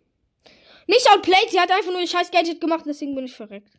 Nicht 0.86 1.08
outplayed, 1.10 1.50
sie 1.50 1.60
hat 1.60 1.70
einfach 1.70 1.90
nur 1.90 2.00
ein 2.00 2.06
scheiß 2.06 2.30
Gadget 2.30 2.60
gemacht, 2.60 2.84
deswegen 2.86 3.14
bin 3.14 3.24
ich 3.24 3.34
verreckt. 3.34 3.72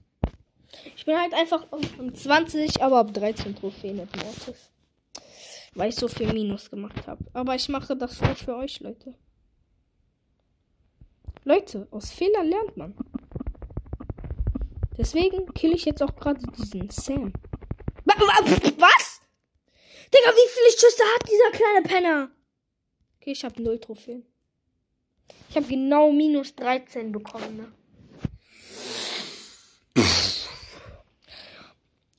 Ich 0.95 1.05
bin 1.05 1.17
halt 1.17 1.33
einfach 1.33 1.65
um 1.71 2.13
20, 2.13 2.81
aber 2.81 2.99
ab 2.99 3.13
13 3.13 3.55
Trophäen 3.55 3.97
mit 3.97 4.15
Mortis. 4.15 4.71
Weil 5.75 5.89
ich 5.89 5.95
so 5.95 6.07
viel 6.07 6.31
Minus 6.31 6.69
gemacht 6.69 7.07
habe. 7.07 7.23
Aber 7.33 7.55
ich 7.55 7.69
mache 7.69 7.95
das 7.95 8.21
nur 8.21 8.35
für 8.35 8.55
euch, 8.55 8.79
Leute. 8.79 9.15
Leute, 11.43 11.87
aus 11.91 12.11
Fehlern 12.11 12.47
lernt 12.47 12.77
man. 12.77 12.95
Deswegen 14.97 15.51
kill 15.53 15.73
ich 15.73 15.85
jetzt 15.85 16.01
auch 16.01 16.15
gerade 16.15 16.39
diesen 16.57 16.89
Sam. 16.89 17.33
Was? 18.05 19.12
Digga, 20.13 20.31
wie 20.31 20.49
viele 20.49 20.71
Schüsse 20.71 21.03
hat 21.15 21.27
dieser 21.27 21.51
kleine 21.51 21.81
Penner? 21.81 22.31
Okay, 23.19 23.31
ich 23.31 23.43
habe 23.43 23.61
null 23.61 23.79
Trophäen. 23.79 24.23
Ich 25.49 25.55
habe 25.55 25.65
genau 25.65 26.11
minus 26.11 26.55
13 26.55 27.11
bekommen. 27.11 27.57
Ne? 27.57 27.71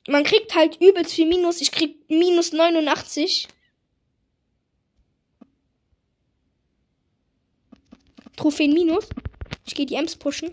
Man 0.07 0.23
kriegt 0.23 0.53
halt 0.53 0.81
übelst 0.81 1.13
viel 1.13 1.27
Minus. 1.27 1.61
Ich 1.61 1.71
krieg 1.71 1.97
minus 2.09 2.51
89. 2.51 3.47
Trophäen 8.35 8.73
minus. 8.73 9.07
Ich 9.65 9.73
gehe 9.73 9.85
die 9.85 9.95
Ems 9.95 10.15
pushen. 10.15 10.51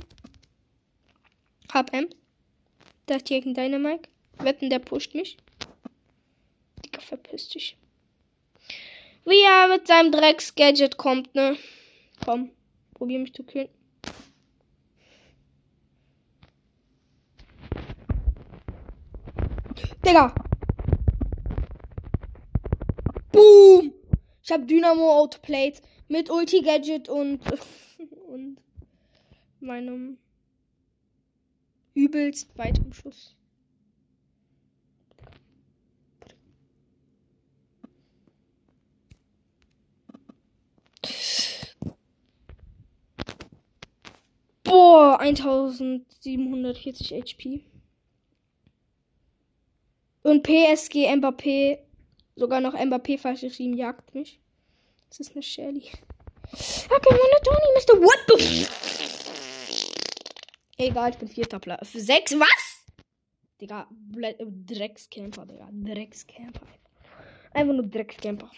Hab 1.72 1.92
Ems. 1.92 2.14
Da 3.06 3.16
ist 3.16 3.28
hier 3.28 3.44
ein 3.44 3.54
Dynamite. 3.54 4.08
Wetten, 4.38 4.70
der 4.70 4.78
pusht 4.78 5.14
mich. 5.14 5.36
Verpiss 7.02 7.48
dich. 7.48 7.76
Wie 9.24 9.40
er 9.42 9.68
mit 9.68 9.86
seinem 9.86 10.10
Drecks-Gadget 10.10 10.96
kommt, 10.96 11.34
ne? 11.34 11.56
Komm, 12.24 12.50
probier 12.94 13.18
mich 13.18 13.34
zu 13.34 13.44
killen. 13.44 13.68
Digga. 20.04 20.34
Boom. 23.30 23.92
Ich 24.42 24.50
hab 24.50 24.66
Dynamo 24.66 25.20
outplayed 25.20 25.80
mit 26.08 26.28
Ulti 26.28 26.62
Gadget 26.62 27.08
und 27.08 27.40
und 28.28 28.56
meinem 29.60 30.18
übelst 31.94 32.58
weitem 32.58 32.92
Schuss. 32.92 33.36
Boah, 44.92 45.16
1740 45.20 47.12
HP. 47.14 47.64
Und 50.22 50.42
PSG 50.42 51.08
Mbappé, 51.16 51.78
sogar 52.36 52.60
noch 52.60 52.74
Mbappé 52.74 53.16
falsch 53.16 53.40
geschrieben, 53.40 53.74
jagt 53.74 54.14
mich. 54.14 54.38
Das 55.08 55.20
ist 55.20 55.32
eine 55.32 55.42
Shelly. 55.42 55.90
Okay, 56.52 57.14
Monotony, 57.14 57.68
Mr. 57.74 57.94
What 58.02 58.20
the 58.28 58.36
Egal, 60.76 61.12
ich 61.12 61.16
bin 61.16 61.28
vierter 61.28 61.58
Platz. 61.58 61.90
Sechs, 61.94 62.38
was? 62.38 62.84
Digga, 63.62 63.88
Dreckscamper, 63.90 65.46
Digga. 65.46 65.70
Dreckscamper. 65.72 66.66
Einfach 67.54 67.72
nur 67.72 67.86
Dreckscamper. 67.86 68.50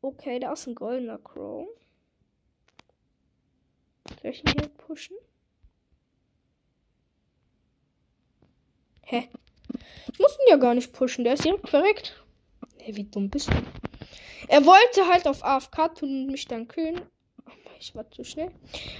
Okay, 0.00 0.40
da 0.40 0.52
ist 0.52 0.66
ein 0.66 0.74
goldener 0.74 1.18
Crow. 1.18 1.68
Soll 4.22 4.30
ich 4.30 4.44
ihn 4.44 4.52
hier 4.52 4.68
pushen? 4.68 5.16
Hä? 9.02 9.28
Ich 10.12 10.18
muss 10.18 10.32
ihn 10.38 10.50
ja 10.50 10.56
gar 10.56 10.74
nicht 10.74 10.92
pushen, 10.92 11.24
der 11.24 11.34
ist 11.34 11.44
direkt 11.44 11.68
verreckt. 11.68 12.24
Hey, 12.78 12.96
wie 12.96 13.04
dumm 13.04 13.30
bist 13.30 13.48
du? 13.48 13.52
Er 14.48 14.64
wollte 14.64 15.06
halt 15.08 15.26
auf 15.26 15.44
AFK 15.44 15.94
tun 15.94 16.22
und 16.22 16.26
mich 16.26 16.46
dann 16.46 16.68
kühlen. 16.68 17.02
Ich 17.78 17.94
war 17.94 18.10
zu 18.10 18.24
schnell. 18.24 18.52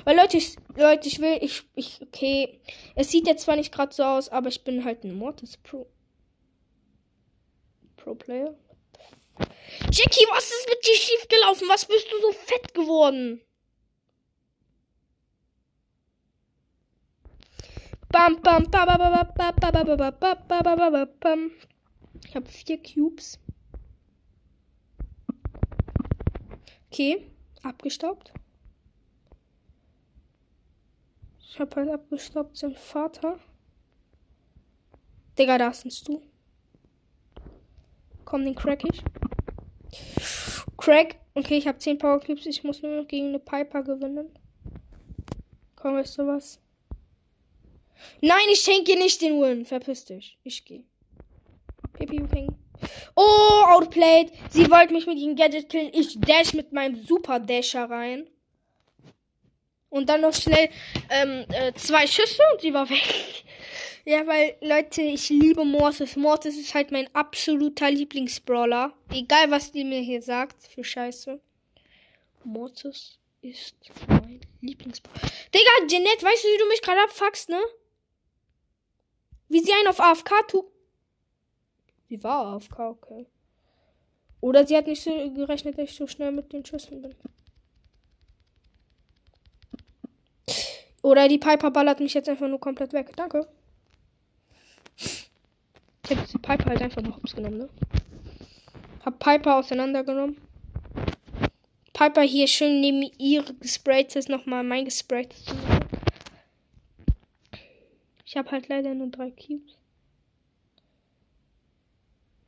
Weil 0.05 0.16
Leute, 0.16 0.38
ich, 0.38 0.57
Leute, 0.75 1.07
ich 1.07 1.20
will, 1.20 1.38
ich, 1.42 1.64
ich, 1.75 2.01
okay. 2.01 2.61
Es 2.94 3.11
sieht 3.11 3.27
jetzt 3.27 3.44
zwar 3.44 3.57
nicht 3.57 3.73
gerade 3.73 3.94
so 3.94 4.03
aus, 4.03 4.31
aber 4.31 4.49
ich 4.49 4.64
bin 4.64 4.85
halt 4.85 5.05
ein 5.05 5.14
Mortis 5.14 5.59
Pro. 5.59 5.87
Pro 7.96 8.14
Player. 8.14 8.57
Jackie, 9.92 10.27
was 10.31 10.44
ist 10.44 10.68
mit 10.68 10.87
dir 10.87 10.96
schief 10.96 11.29
gelaufen? 11.29 11.68
Was 11.68 11.85
bist 11.85 12.11
du 12.11 12.20
so 12.20 12.33
fett 12.33 12.73
geworden? 12.73 13.42
Bam, 18.12 18.42
bam, 18.42 18.64
bam, 18.64 18.87
bam, 18.87 18.99
bam, 18.99 19.29
bam, 19.37 19.55
bam, 19.61 19.96
bam, 19.96 20.38
bam, 20.49 20.64
bam, 20.64 20.92
bam, 20.92 21.09
bam. 21.20 21.51
Ich 22.27 22.35
habe 22.35 22.46
vier 22.46 22.83
Cubes. 22.83 23.38
Okay, 26.90 27.31
abgestaubt. 27.62 28.33
Ich 31.38 31.61
habe 31.61 31.77
halt 31.77 31.90
abgestaubt 31.90 32.57
sein 32.57 32.75
Vater. 32.75 33.38
Digga, 35.38 35.57
da 35.59 35.73
sind 35.73 36.09
du. 36.09 36.20
Komm, 38.25 38.44
den 38.44 38.57
crack 38.57 38.83
ich. 38.85 39.05
Crack. 40.77 41.14
Okay, 41.35 41.59
ich 41.59 41.68
habe 41.68 41.79
10 41.79 41.99
Power 41.99 42.18
Cubes. 42.18 42.46
Ich 42.46 42.64
muss 42.64 42.83
nur 42.83 43.03
noch 43.03 43.07
gegen 43.07 43.29
eine 43.29 43.38
Piper 43.38 43.85
gewinnen. 43.85 44.37
Komm, 45.77 45.94
weißt 45.94 46.18
du 46.18 46.27
was? 46.27 46.61
Nein, 48.21 48.47
ich 48.53 48.61
schenke 48.61 48.97
nicht 48.97 49.21
den 49.21 49.41
Win. 49.41 49.65
Verpiss 49.65 50.05
dich. 50.05 50.39
Ich 50.45 50.65
gehe. 50.65 50.85
Pipi 51.93 52.21
Ping. 52.23 52.57
Oh, 53.15 53.65
outplayed. 53.67 54.33
Sie 54.51 54.71
wollte 54.71 54.93
mich 54.93 55.07
mit 55.07 55.19
ihrem 55.19 55.37
Gadget 55.37 55.69
killen. 55.69 55.91
Ich 55.93 56.19
dash 56.21 56.55
mit 56.55 56.73
meinem 56.73 56.97
Super 57.05 57.39
Dasher 57.39 57.91
rein. 57.91 58.29
Und 59.89 60.09
dann 60.09 60.21
noch 60.21 60.35
schnell 60.35 60.71
ähm, 61.11 61.45
äh, 61.49 61.73
zwei 61.75 62.07
Schüsse 62.07 62.43
und 62.53 62.61
sie 62.61 62.73
war 62.73 62.89
weg. 62.89 63.03
ja, 64.05 64.27
weil, 64.27 64.57
Leute, 64.61 65.03
ich 65.03 65.29
liebe 65.29 65.65
Mortis. 65.65 66.17
Mortis 66.17 66.57
ist 66.57 66.75
halt 66.75 66.93
mein 66.93 67.13
absoluter 67.13 67.91
Lieblingsbrawler. 67.91 68.93
Egal, 69.13 69.51
was 69.51 69.73
die 69.73 69.85
mir 69.85 70.01
hier 70.01 70.23
sagt. 70.23 70.63
Für 70.69 70.85
Scheiße. 70.85 71.41
Mortis 72.45 73.19
ist 73.43 73.75
mein 74.07 74.41
Lieblingsbrawler. 74.61 75.21
Digga, 75.53 75.87
Jeanette, 75.89 76.25
weißt 76.25 76.45
du, 76.45 76.49
wie 76.49 76.59
du 76.59 76.69
mich 76.69 76.83
gerade 76.83 77.03
abfuckst, 77.03 77.49
ne? 77.49 77.61
Wie 79.51 79.61
sie 79.61 79.73
einen 79.73 79.89
auf 79.89 80.01
AFK 80.01 80.47
tut. 80.47 80.67
Sie 82.09 82.23
war 82.23 82.55
AFK, 82.55 82.79
okay. 82.79 83.27
Oder 84.41 84.65
sie 84.67 84.77
hat 84.77 84.87
nicht 84.87 85.03
so 85.03 85.11
gerechnet, 85.35 85.77
dass 85.77 85.91
ich 85.91 85.97
so 85.97 86.07
schnell 86.07 86.31
mit 86.31 86.53
den 86.53 86.65
Schüssen 86.65 87.03
bin. 87.03 87.15
Oder 91.03 91.29
die 91.29 91.39
Piper 91.39 91.71
ballert 91.73 91.99
mich 91.99 92.15
jetzt 92.15 92.29
einfach 92.29 92.47
nur 92.47 92.61
komplett 92.61 92.93
weg. 92.93 93.13
Danke. 93.17 93.49
Ich 94.97 95.31
hab 96.11 96.25
diese 96.25 96.39
Piper 96.39 96.67
halt 96.67 96.83
einfach 96.83 97.03
noch 97.03 97.17
hops 97.17 97.35
genommen, 97.35 97.59
ne? 97.59 97.69
Hab 99.05 99.19
Piper 99.19 99.57
auseinandergenommen. 99.57 100.37
Piper 101.93 102.23
hier 102.23 102.47
schön 102.47 102.81
neben 102.81 103.03
ihre 103.19 103.53
gespraytes 103.55 104.29
nochmal 104.29 104.63
mein 104.63 104.85
gespraytes. 104.85 105.45
Ich 108.31 108.37
habe 108.37 108.53
halt 108.53 108.69
leider 108.69 108.95
nur 108.95 109.09
drei 109.09 109.33
Cubes. 109.33 109.77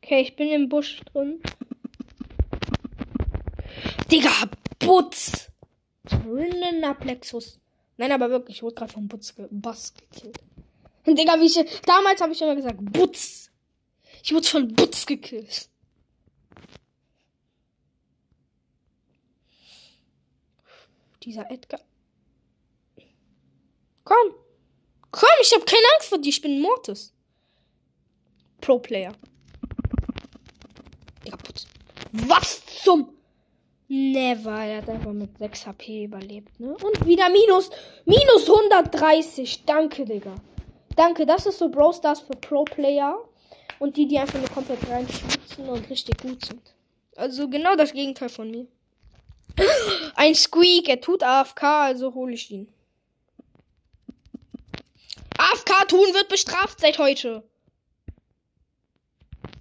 Okay, 0.01 0.21
ich 0.21 0.37
bin 0.37 0.49
im 0.49 0.69
Busch 0.69 1.01
drin. 1.07 1.43
Digga! 4.09 4.31
Trinner 6.07 6.95
Plexus. 6.95 7.59
Nein, 7.97 8.13
aber 8.13 8.31
wirklich, 8.31 8.59
ich 8.59 8.63
wurde 8.63 8.77
gerade 8.77 8.93
vom 8.93 9.09
Butz 9.09 9.35
ge 9.35 9.49
Boss 9.51 9.93
gekillt. 9.93 10.39
Digga, 11.05 11.41
wie 11.41 11.47
ich. 11.47 11.81
Damals 11.85 12.21
habe 12.21 12.33
ich 12.33 12.41
immer 12.41 12.55
gesagt, 12.55 12.79
Butz. 12.81 13.51
Ich 14.23 14.33
wurde 14.33 14.47
von 14.47 14.73
Butz 14.73 15.05
gekillt. 15.05 15.69
Dieser 21.25 21.51
Edgar. 21.51 21.81
Komm. 24.05 24.42
Komm, 25.13 25.29
ich 25.43 25.53
habe 25.53 25.65
keine 25.65 25.87
Angst 25.95 26.09
vor 26.09 26.19
dir. 26.19 26.31
Ich 26.31 26.41
bin 26.41 26.61
Mortis. 26.61 27.13
Pro-Player. 28.61 29.13
Digga, 31.25 31.37
Putz. 31.37 31.67
Was 32.13 32.63
zum... 32.83 33.13
Never. 33.89 34.65
Er 34.65 34.79
hat 34.79 34.89
einfach 34.89 35.13
mit 35.13 35.37
6 35.37 35.67
HP 35.67 36.05
überlebt, 36.05 36.59
ne? 36.59 36.75
Und 36.83 37.07
wieder 37.07 37.29
Minus. 37.29 37.69
Minus 38.07 38.49
130. 38.49 39.65
Danke, 39.67 40.07
Digga. 40.07 40.35
Danke, 40.97 41.27
das 41.27 41.45
ist 41.45 41.59
so 41.59 41.69
Bro 41.69 41.93
Stars 41.93 42.21
für 42.21 42.35
Pro-Player. 42.35 43.19
Und 43.79 43.97
die, 43.97 44.09
die 44.09 44.19
einfach 44.19 44.39
nur 44.39 44.49
komplett 44.49 44.89
reinschwitzen 44.89 45.69
und 45.69 45.91
richtig 45.91 46.17
gut 46.23 46.43
sind. 46.45 46.75
Also 47.17 47.49
genau 47.49 47.77
das 47.77 47.93
Gegenteil 47.93 48.31
von 48.31 48.51
mir. 48.51 48.67
Ein 50.15 50.35
Squeak, 50.35 50.89
er 50.89 51.01
tut 51.01 51.23
AFK, 51.23 51.63
also 51.63 52.15
hole 52.15 52.33
ich 52.33 52.51
ihn. 52.51 52.73
Tun 55.93 56.15
wird 56.15 56.31
bestraft 56.31 56.81
seit 56.81 56.97
heute. 56.97 57.47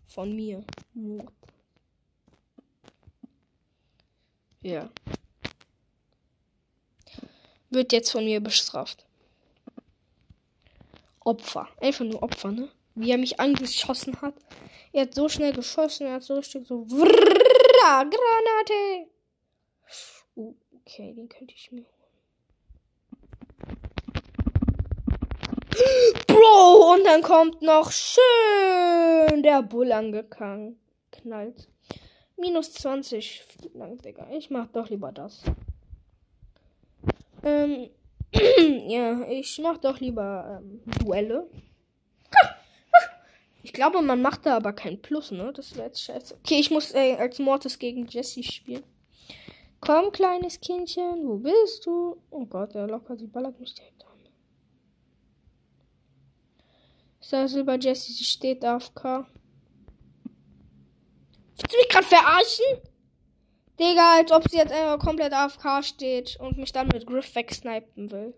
Von 0.08 0.34
mir. 0.34 0.64
Ja. 4.62 4.90
Wird 7.70 7.92
jetzt 7.92 8.12
von 8.12 8.24
mir 8.24 8.40
bestraft. 8.40 9.06
Opfer. 11.20 11.68
Einfach 11.82 12.06
nur 12.06 12.24
Opfer, 12.24 12.54
ne? 12.54 12.70
Wie 12.96 13.12
er 13.12 13.18
mich 13.18 13.42
angeschossen 13.42 14.22
hat. 14.22 14.36
Er 14.94 15.02
hat 15.02 15.14
so 15.14 15.28
schnell 15.28 15.52
geschossen, 15.52 16.08
er 16.08 16.14
hat 16.14 16.24
so 16.24 16.36
richtig 16.36 16.66
so. 16.66 16.86
Vrrra, 16.86 18.04
Granate! 18.04 19.10
Okay, 20.36 21.14
den 21.14 21.28
könnte 21.28 21.54
ich 21.56 21.74
mir. 21.74 21.86
Bro, 26.62 26.94
und 26.94 27.06
dann 27.06 27.24
kommt 27.24 27.62
noch 27.64 27.92
schön 27.92 29.42
der 29.42 29.64
Bull 29.64 29.92
angeknallt. 29.92 30.78
Minus 32.38 32.74
20. 32.74 33.44
Lang, 33.74 33.98
Digga. 33.98 34.28
Ich 34.32 34.52
mach 34.52 34.68
doch 34.68 34.90
lieber 34.90 35.12
das. 35.12 35.42
Ähm, 37.44 37.90
ja, 38.88 39.22
ich 39.28 39.60
mach 39.60 39.78
doch 39.80 40.00
lieber 40.00 40.62
ähm, 40.62 40.82
Duelle. 41.00 41.50
Ich 43.64 43.74
glaube, 43.74 44.02
man 44.04 44.22
macht 44.22 44.46
da 44.46 44.58
aber 44.58 44.74
kein 44.74 45.02
Plus, 45.02 45.32
ne? 45.32 45.52
Das 45.54 45.76
wäre 45.76 45.88
jetzt 45.88 46.04
scheiße. 46.04 46.36
Okay, 46.44 46.60
ich 46.60 46.70
muss 46.70 46.94
äh, 46.94 47.16
als 47.16 47.40
Mortis 47.40 47.80
gegen 47.80 48.06
Jesse 48.06 48.44
spielen. 48.44 48.84
Komm, 49.80 50.12
kleines 50.12 50.60
Kindchen, 50.60 51.28
wo 51.28 51.38
bist 51.38 51.88
du? 51.88 52.18
Oh 52.30 52.46
Gott, 52.46 52.76
der 52.76 52.86
locker, 52.86 53.18
sie 53.18 53.26
ballert 53.26 53.60
mich 53.60 53.74
direkt 53.74 54.01
an. 57.34 57.48
So, 57.48 57.56
Silber 57.56 57.80
Jesse, 57.80 58.12
sie 58.12 58.24
steht 58.24 58.64
AFK. 58.64 59.26
Willst 61.56 61.74
du 61.74 61.78
mich 61.78 61.90
gerade 61.90 62.08
verarschen? 62.08 62.66
Digga, 63.80 64.18
als 64.18 64.32
ob 64.32 64.50
sie 64.50 64.58
jetzt 64.58 64.72
einfach 64.72 65.00
komplett 65.00 65.34
AFK 65.34 65.84
steht 65.84 66.38
und 66.40 66.58
mich 66.58 66.72
dann 66.72 66.88
mit 66.88 67.06
Griff 67.06 67.34
wegsnipen 67.36 68.12
will. 68.12 68.34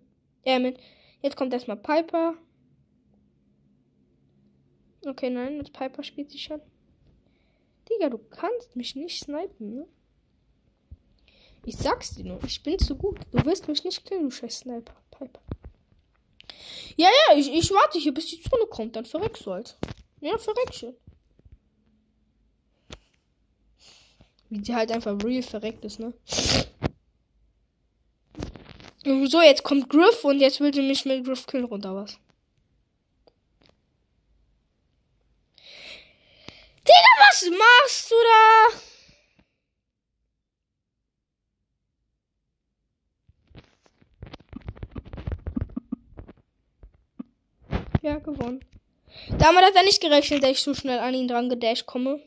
Ja, 0.45 0.59
mit. 0.59 0.79
Jetzt 1.21 1.35
kommt 1.35 1.53
erstmal 1.53 1.77
Piper. 1.77 2.35
Okay, 5.05 5.29
nein, 5.29 5.57
mit 5.57 5.73
Piper 5.73 6.03
spielt 6.03 6.31
sie 6.31 6.37
schon. 6.37 6.61
Digga, 7.89 8.09
du 8.09 8.17
kannst 8.17 8.75
mich 8.75 8.95
nicht 8.95 9.19
snipen, 9.19 9.75
ne? 9.75 9.87
Ich 11.65 11.77
sag's 11.77 12.15
dir 12.15 12.25
nur, 12.25 12.43
ich 12.43 12.61
bin 12.61 12.77
zu 12.77 12.97
gut. 12.97 13.19
Du 13.31 13.45
wirst 13.45 13.67
mich 13.67 13.83
nicht 13.83 14.05
killen, 14.05 14.23
du 14.23 14.31
scheiß 14.31 14.59
Sniper. 14.59 14.95
Piper. 15.11 15.41
Ja, 16.95 17.07
ja, 17.07 17.37
ich, 17.37 17.51
ich 17.51 17.71
warte 17.71 17.97
hier, 17.99 18.13
bis 18.13 18.27
die 18.27 18.41
Zone 18.41 18.65
kommt, 18.67 18.95
dann 18.95 19.05
verreckst 19.05 19.45
du 19.45 19.51
halt. 19.51 19.77
Ja, 20.21 20.37
verreck 20.37 20.73
schon. 20.73 20.95
Wie 24.49 24.63
sie 24.63 24.75
halt 24.75 24.91
einfach 24.91 25.17
real 25.23 25.41
verreckt 25.41 25.83
ist, 25.83 25.99
ne? 25.99 26.13
So, 29.05 29.41
jetzt 29.41 29.63
kommt 29.63 29.89
Griff 29.89 30.23
und 30.23 30.39
jetzt 30.39 30.59
will 30.61 30.73
sie 30.73 30.81
mich 30.81 31.03
mit 31.05 31.25
Griff 31.25 31.45
killen 31.45 31.65
runter, 31.65 31.93
was? 31.95 32.17
Digga, 36.87 37.13
was 37.19 37.49
machst 37.49 38.11
du 38.11 38.15
da? 38.15 38.93
Ja, 48.03 48.19
gewonnen. 48.19 48.59
Damit 49.39 49.63
hat 49.63 49.75
er 49.75 49.83
nicht 49.83 50.01
gerechnet, 50.01 50.43
dass 50.43 50.51
ich 50.51 50.61
so 50.61 50.73
schnell 50.73 50.99
an 50.99 51.13
ihn 51.13 51.29
dran 51.29 51.47
gedasht 51.47 51.85
komme. 51.85 52.19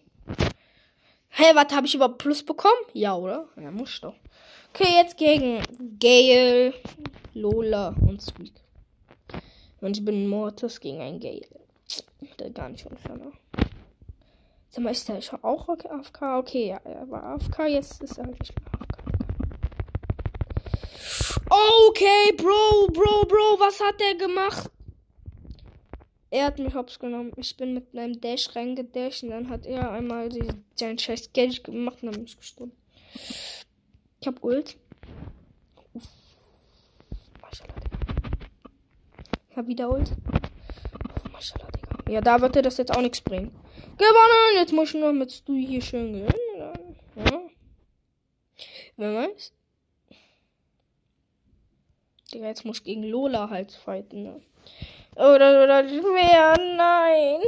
Hä, 1.29 1.45
hey, 1.45 1.55
was 1.55 1.71
habe 1.75 1.87
ich 1.87 1.95
überhaupt 1.95 2.17
Plus 2.17 2.43
bekommen? 2.43 2.81
Ja, 2.95 3.15
oder? 3.15 3.47
Ja, 3.61 3.71
muss 3.71 4.01
doch. 4.01 4.15
Okay, 4.73 4.89
jetzt 4.97 5.19
gegen 5.19 5.63
Gale, 6.01 6.73
Lola 7.35 7.95
und 8.09 8.23
Squeak. 8.23 8.55
Und 9.83 9.99
ich 9.99 10.05
bin 10.05 10.27
Mortis 10.29 10.81
gegen 10.81 11.03
ein 11.03 11.21
Gale. 11.21 11.47
Der 12.39 12.49
gar 12.51 12.71
nicht 12.71 12.87
unfair, 12.87 13.17
ne? 13.17 13.33
Sag 14.71 14.83
mal, 14.83 14.93
ist 14.93 15.07
der 15.07 15.21
schon 15.21 15.45
auch 15.45 15.69
AFK? 15.69 16.23
Okay, 16.39 16.69
ja, 16.69 16.81
er 16.85 17.11
war 17.11 17.23
AFK, 17.23 17.67
jetzt 17.67 18.03
ist 18.03 18.17
er 18.17 18.29
nicht 18.29 18.55
mehr 18.59 18.81
AFK. 18.81 18.97
Okay, 21.51 22.33
Bro, 22.35 22.89
Bro, 22.95 23.27
Bro, 23.27 23.61
was 23.61 23.79
hat 23.81 24.01
der 24.01 24.15
gemacht? 24.15 24.71
Er 26.37 26.45
hat 26.45 26.59
mich 26.59 26.75
hops 26.75 26.99
genommen. 26.99 27.33
Ich 27.39 27.57
bin 27.57 27.73
mit 27.73 27.97
einem 27.97 28.21
Dash 28.21 28.55
reingedasht 28.55 29.23
und 29.23 29.31
dann 29.31 29.49
hat 29.49 29.65
er 29.65 29.91
einmal 29.91 30.29
die, 30.29 30.47
sein 30.75 30.99
scheiß 30.99 31.33
Geld 31.33 31.65
gemacht 31.65 32.03
und 32.03 32.11
hat 32.11 32.19
mich 32.19 32.37
gestorben. 32.37 32.73
Ich 34.21 34.27
hab 34.27 34.45
Ult. 34.45 34.77
Uff. 35.95 36.05
Ich 39.49 39.57
hab 39.57 39.67
wieder 39.67 39.89
Ult. 39.89 40.11
Uff. 40.11 41.55
Ja, 42.07 42.21
da 42.21 42.43
wird 42.43 42.55
er 42.55 42.61
das 42.61 42.77
jetzt 42.77 42.95
auch 42.95 43.01
nichts 43.01 43.23
bringen. 43.23 43.51
Gewonnen! 43.97 44.57
Jetzt 44.59 44.75
muss 44.75 44.93
ich 44.93 45.01
noch 45.01 45.15
mit 45.15 45.33
Stu 45.33 45.57
hier 45.57 45.81
schön 45.81 46.13
gewinnen. 46.13 46.97
Ja. 47.17 47.41
Wer 48.99 49.15
weiß? 49.15 49.55
Digga, 52.35 52.49
jetzt 52.49 52.67
muss 52.67 52.81
ich 52.81 52.85
gegen 52.85 53.05
Lola 53.05 53.49
halt 53.49 53.73
fighten. 53.73 54.23
Ne? 54.25 54.43
Oder, 55.17 55.65
oder 55.65 55.89
schwer, 55.89 56.59
nein. 56.77 57.41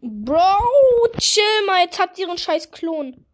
Bro, 0.00 1.08
chill 1.18 1.42
mal, 1.66 1.82
jetzt 1.84 1.98
hat 1.98 2.16
ihren 2.18 2.38
scheiß 2.38 2.70
Klon. 2.70 3.26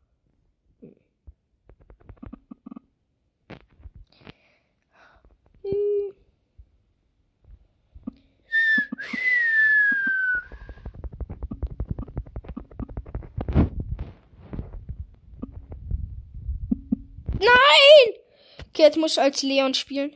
Okay, 18.79 18.87
jetzt 18.87 18.97
muss 18.97 19.15
ich 19.15 19.21
als 19.21 19.43
Leon 19.43 19.75
spielen. 19.75 20.15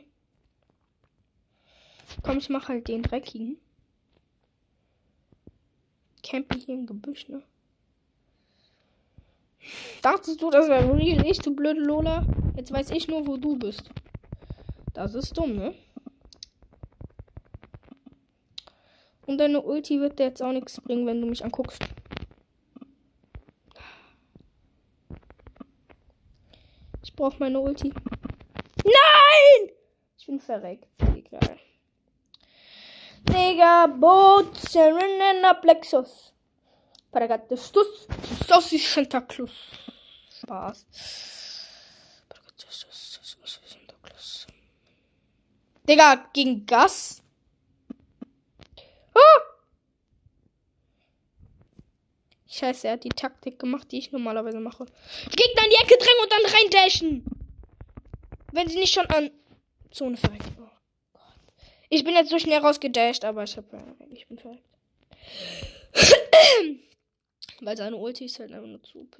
Komm, 2.21 2.37
ich 2.37 2.47
mach 2.47 2.69
halt 2.69 2.87
den 2.87 3.03
dreckigen. 3.03 3.57
Campen 6.23 6.61
hier 6.61 6.75
im 6.75 6.85
Gebüsch, 6.85 7.27
ne? 7.27 7.43
Dachtest 10.01 10.41
du, 10.41 10.49
das 10.49 10.69
wäre 10.69 10.95
real? 10.95 11.25
Ich, 11.25 11.39
du 11.39 11.53
blöde 11.53 11.81
Lola? 11.81 12.25
Jetzt 12.55 12.71
weiß 12.71 12.91
ich 12.91 13.09
nur, 13.09 13.27
wo 13.27 13.35
du 13.35 13.57
bist. 13.57 13.89
Das 14.93 15.13
ist 15.13 15.37
dumm, 15.37 15.57
ne? 15.57 15.75
Und 19.25 19.39
deine 19.39 19.59
Ulti 19.59 19.99
wird 19.99 20.19
dir 20.19 20.27
jetzt 20.27 20.41
auch 20.41 20.53
nichts 20.53 20.79
bringen, 20.79 21.05
wenn 21.05 21.19
du 21.19 21.27
mich 21.27 21.43
anguckst. 21.43 21.83
Ich 27.03 27.13
brauche 27.13 27.39
meine 27.39 27.59
Ulti. 27.59 27.91
Nein! 29.33 29.71
Ich 30.17 30.25
bin 30.25 30.39
verreckt. 30.39 30.87
Egal. 30.99 31.59
Digga, 33.23 33.87
Boot, 33.87 34.57
Serenena 34.57 35.53
Plexus. 35.55 36.33
Paragatustus, 37.11 38.07
Sossi 38.47 38.77
Santa 38.77 39.21
Claus. 39.21 39.51
Spaß. 40.41 40.85
Digga, 45.87 46.29
gegen 46.33 46.65
Gas. 46.65 47.21
Ah! 49.13 49.19
Scheiße, 52.47 52.87
er 52.87 52.93
hat 52.93 53.03
die 53.03 53.09
Taktik 53.09 53.59
gemacht, 53.59 53.91
die 53.91 53.99
ich 53.99 54.11
normalerweise 54.11 54.59
mache. 54.59 54.85
Gegner 55.35 55.65
in 55.65 55.69
die 55.71 55.83
Ecke 55.83 55.97
drängen 55.97 56.23
und 56.23 56.31
dann 56.31 56.45
rein 56.45 56.69
dashen. 56.71 57.32
Wenn 58.53 58.69
sie 58.69 58.77
nicht 58.77 58.93
schon 58.93 59.07
an 59.07 59.31
Zone 59.91 60.15
verreckt. 60.15 60.45
Oh 60.59 60.69
Gott. 61.13 61.23
Ich 61.89 62.03
bin 62.03 62.13
jetzt 62.13 62.29
so 62.29 62.37
schnell 62.37 62.59
rausgedasht, 62.59 63.25
aber 63.25 63.43
ich 63.43 63.57
hab 63.57 63.65
ich 64.11 64.27
bin 64.27 64.37
verreckt. 64.37 64.63
Weil 67.61 67.77
seine 67.77 67.95
Ulti 67.95 68.25
ist 68.25 68.37
halt 68.37 68.51
einfach 68.51 68.67
nur 68.67 68.83
zu 68.83 68.99
OP. 68.99 69.17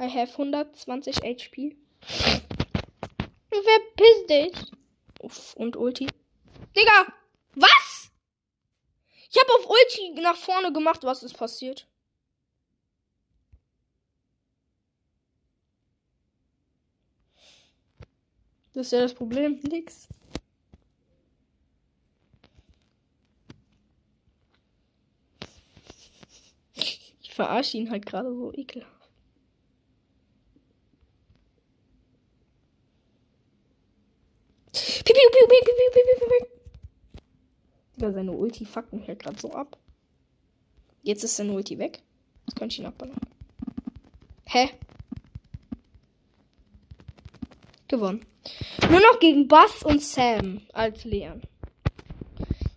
I 0.00 0.08
have 0.10 0.32
120 0.32 1.18
HP. 1.18 1.76
Verpiss 3.50 4.26
dich. 4.28 4.52
Uff, 5.20 5.54
und 5.54 5.76
Ulti. 5.76 6.08
Digga! 6.76 7.06
Was? 7.54 8.10
Ich 9.30 9.38
habe 9.40 9.52
auf 9.60 9.70
Ulti 9.70 10.20
nach 10.20 10.36
vorne 10.36 10.72
gemacht. 10.72 11.04
Was 11.04 11.22
ist 11.22 11.34
passiert? 11.34 11.86
Das 18.74 18.86
ist 18.86 18.92
ja 18.92 19.00
das 19.00 19.14
Problem. 19.14 19.60
Nix. 19.62 20.08
Ich 26.74 27.32
verarsche 27.32 27.78
ihn 27.78 27.90
halt 27.90 28.04
gerade 28.04 28.32
so 28.34 28.52
ekelhaft. 28.52 28.94
Ja, 37.96 38.12
seine 38.12 38.32
Ulti 38.32 38.64
fuckt 38.64 38.92
mich 38.92 39.06
halt 39.08 39.20
gerade 39.20 39.38
so 39.40 39.52
ab. 39.52 39.78
Jetzt 41.02 41.22
ist 41.24 41.36
seine 41.36 41.52
Ulti 41.52 41.78
weg. 41.78 42.02
Jetzt 42.46 42.56
könnte 42.56 42.74
ich 42.74 42.80
ihn 42.80 42.86
abballern. 42.86 43.16
Hä? 44.46 44.70
Gewonnen. 47.94 48.26
Nur 48.90 49.00
noch 49.00 49.20
gegen 49.20 49.46
Bass 49.46 49.84
und 49.84 50.02
Sam 50.02 50.62
als 50.72 51.04
Leon. 51.04 51.42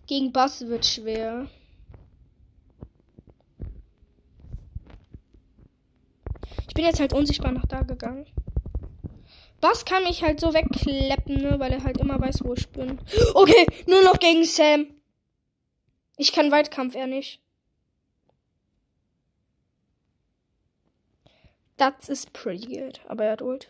Gegen 0.06 0.32
Bass 0.32 0.66
wird 0.68 0.86
schwer. 0.86 1.48
Ich 6.68 6.74
bin 6.74 6.84
jetzt 6.84 7.00
halt 7.00 7.12
unsichtbar 7.12 7.50
nach 7.50 7.66
da 7.66 7.82
gegangen. 7.82 8.26
Bass 9.60 9.84
kann 9.84 10.04
mich 10.04 10.22
halt 10.22 10.38
so 10.38 10.54
wegkleppen, 10.54 11.42
ne, 11.42 11.58
weil 11.58 11.72
er 11.72 11.82
halt 11.82 11.98
immer 11.98 12.20
weiß, 12.20 12.44
wo 12.44 12.54
ich 12.54 12.68
bin. 12.68 13.00
Okay, 13.34 13.66
nur 13.88 14.04
noch 14.04 14.20
gegen 14.20 14.44
Sam. 14.44 14.86
Ich 16.16 16.32
kann 16.32 16.52
Weitkampf 16.52 16.94
eher 16.94 17.08
nicht. 17.08 17.40
Das 21.76 22.08
ist 22.08 22.32
pretty 22.32 22.66
good. 22.66 23.00
Aber 23.08 23.24
er 23.24 23.32
hat 23.32 23.42
Ult. 23.42 23.68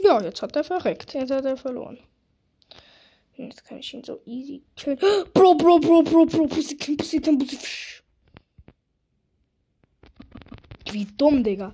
Ja, 0.00 0.20
jetzt 0.22 0.42
hat 0.42 0.56
er 0.56 0.64
verreckt. 0.64 1.14
Jetzt 1.14 1.30
hat 1.30 1.44
er 1.44 1.56
verloren. 1.56 1.98
Jetzt 3.36 3.64
kann 3.64 3.78
ich 3.78 3.94
ihn 3.94 4.04
so 4.04 4.20
easy 4.26 4.62
killen. 4.76 4.98
Bro, 5.34 5.54
bro, 5.54 5.78
bro, 5.78 6.02
bro, 6.02 6.26
bro. 6.26 6.46
Pussy, 6.46 6.76
Pussy, 6.76 7.20
Pussy, 7.20 7.58
Wie 10.90 11.06
dumm, 11.16 11.42
Digga. 11.42 11.72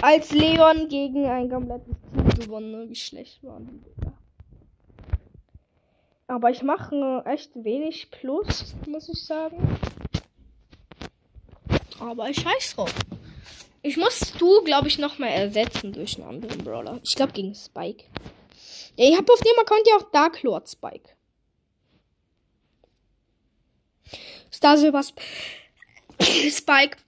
Als 0.00 0.32
Leon 0.32 0.88
gegen 0.88 1.26
ein 1.26 1.50
komplettes 1.50 1.96
Team 2.12 2.28
gewonnen. 2.28 2.70
Ne? 2.70 2.88
Wie 2.88 2.94
schlecht 2.94 3.42
waren 3.44 3.66
die, 3.66 3.78
Digga. 3.78 4.12
Aber 6.26 6.50
ich 6.50 6.62
mache 6.62 7.22
echt 7.26 7.52
wenig 7.56 8.10
Plus, 8.10 8.74
muss 8.86 9.08
ich 9.08 9.24
sagen. 9.24 9.56
Aber 12.00 12.30
ich 12.30 12.40
scheiß 12.40 12.74
drauf. 12.76 12.94
Ich 13.82 13.96
muss 13.96 14.32
du, 14.38 14.62
glaube 14.64 14.88
ich, 14.88 14.98
nochmal 14.98 15.30
ersetzen 15.30 15.92
durch 15.92 16.16
einen 16.16 16.28
anderen 16.28 16.64
Brawler. 16.64 17.00
Ich 17.04 17.14
glaube 17.14 17.32
gegen 17.32 17.54
Spike. 17.54 18.04
Ja, 18.96 19.08
ich 19.08 19.16
habe 19.16 19.32
auf 19.32 19.40
dem 19.40 19.58
Account 19.60 19.86
ja 19.86 19.96
auch 19.96 20.10
Dark 20.10 20.42
Lord 20.42 20.68
Spike. 20.68 21.10
Star 24.52 24.76
Silver 24.76 25.00
Sp 25.06 25.22
Spike 26.50 26.98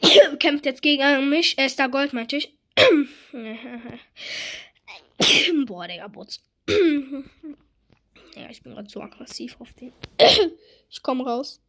kämpft 0.38 0.66
jetzt 0.66 0.82
gegen 0.82 1.28
mich. 1.28 1.58
Ist 1.58 1.78
da 1.78 1.88
Gold, 1.88 2.12
meinte 2.12 2.36
ich. 2.36 2.54
Boah, 5.66 5.88
Digga, 5.88 6.08
Butz. 6.08 6.40
ja, 6.68 6.74
ich 8.50 8.62
bin 8.62 8.74
gerade 8.74 8.88
so 8.88 9.00
aggressiv 9.00 9.56
auf 9.60 9.72
den. 9.72 9.92
ich 10.88 11.02
komme 11.02 11.24
raus. 11.24 11.60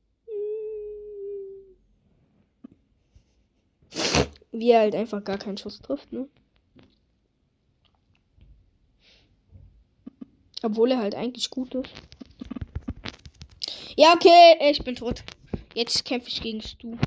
Wie 4.51 4.71
er 4.71 4.81
halt 4.81 4.95
einfach 4.95 5.23
gar 5.23 5.37
keinen 5.37 5.57
Schuss 5.57 5.79
trifft, 5.79 6.11
ne? 6.11 6.27
Obwohl 10.61 10.91
er 10.91 10.99
halt 10.99 11.15
eigentlich 11.15 11.49
gut 11.49 11.75
ist. 11.75 11.89
Ja, 13.95 14.13
okay, 14.13 14.71
ich 14.71 14.83
bin 14.83 14.95
tot. 14.95 15.23
Jetzt 15.75 16.05
kämpfe 16.05 16.29
ich 16.29 16.41
gegen 16.41 16.61
Stu. 16.61 16.97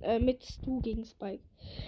Äh, 0.00 0.18
mit 0.18 0.44
Stu 0.44 0.80
gegen 0.80 1.04
Spike. 1.04 1.42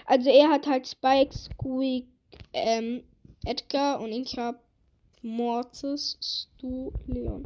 Also 0.06 0.30
er 0.30 0.50
hat 0.50 0.66
halt 0.66 0.86
Spike, 0.86 1.32
Squeak, 1.32 2.06
ähm, 2.52 3.02
Edgar 3.44 4.00
und 4.00 4.12
ich 4.12 4.36
hab 4.36 4.62
Mortis, 5.22 6.18
Stu, 6.20 6.92
Leon. 7.06 7.44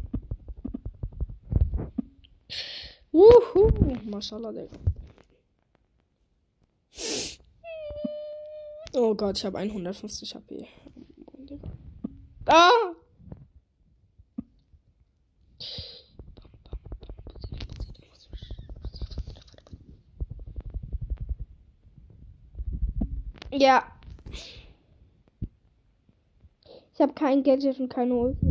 Wuhu, 3.12 3.71
Mashallah, 4.05 4.53
Digga. 4.53 4.96
Oh 8.93 9.15
Gott, 9.15 9.39
ich 9.39 9.45
habe 9.45 9.59
150 9.59 10.35
HP. 10.35 10.67
Ah! 12.47 12.71
Ja. 23.53 23.85
Ich 26.93 27.01
habe 27.01 27.13
kein 27.15 27.43
Gadget 27.43 27.79
und 27.81 27.89
keine 27.89 28.15
Ulti. 28.15 28.47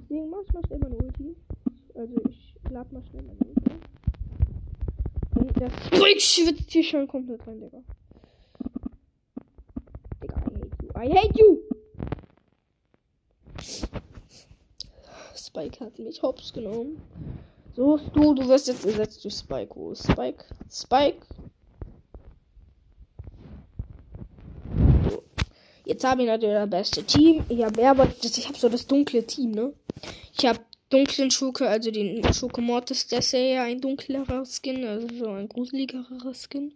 Deswegen 0.00 0.30
mach 0.30 0.42
ich 0.42 0.66
schnell 0.66 0.78
meine 0.78 0.96
Ulti. 0.96 1.36
Also 1.94 2.14
ich 2.28 2.51
lad 2.72 2.90
mal 2.92 3.02
schnell 3.04 3.22
meine 3.22 3.38
Ulti. 3.38 3.76
Und 5.34 5.60
der 5.60 5.70
Spike 5.70 6.20
schwitzt 6.20 6.70
hier 6.70 6.84
schon 6.84 7.06
komplett 7.06 7.46
rein, 7.46 7.60
Digga. 7.60 7.82
Digga, 10.22 10.36
I 10.36 10.54
hate 10.54 10.82
you. 10.82 10.90
I 10.94 11.08
hate 11.14 11.38
you! 11.38 11.58
Spike 15.34 15.84
hat 15.84 15.98
mich 15.98 16.22
hops 16.22 16.52
genommen. 16.52 17.02
So, 17.74 17.98
du, 18.14 18.34
du 18.34 18.48
wirst 18.48 18.68
jetzt 18.68 18.86
ersetzt 18.86 19.24
durch 19.24 19.34
Spike. 19.34 19.74
Wo 19.74 19.92
ist 19.92 20.10
Spike? 20.10 20.44
Spike. 20.70 21.26
Jetzt 25.84 26.04
habe 26.04 26.22
ich 26.22 26.28
natürlich 26.28 26.54
das 26.54 26.70
beste 26.70 27.02
Team. 27.02 27.44
Ich 27.48 27.62
habe 27.62 27.88
aber 27.88 28.08
ich 28.22 28.48
habe 28.48 28.58
so 28.58 28.68
das 28.68 28.86
dunkle 28.86 29.26
Team, 29.26 29.50
ne? 29.50 29.72
Ich 30.38 30.46
habe 30.46 30.60
dunklen 30.92 31.30
Schurke, 31.30 31.68
also 31.68 31.90
den 31.90 32.32
Schurke 32.34 32.60
Mortis, 32.60 33.06
der 33.06 33.20
ist 33.20 33.32
ja 33.32 33.64
ein 33.64 33.80
dunklerer 33.80 34.44
Skin, 34.44 34.84
also 34.84 35.08
so 35.08 35.30
ein 35.30 35.48
gruseligerer 35.48 36.34
Skin. 36.34 36.74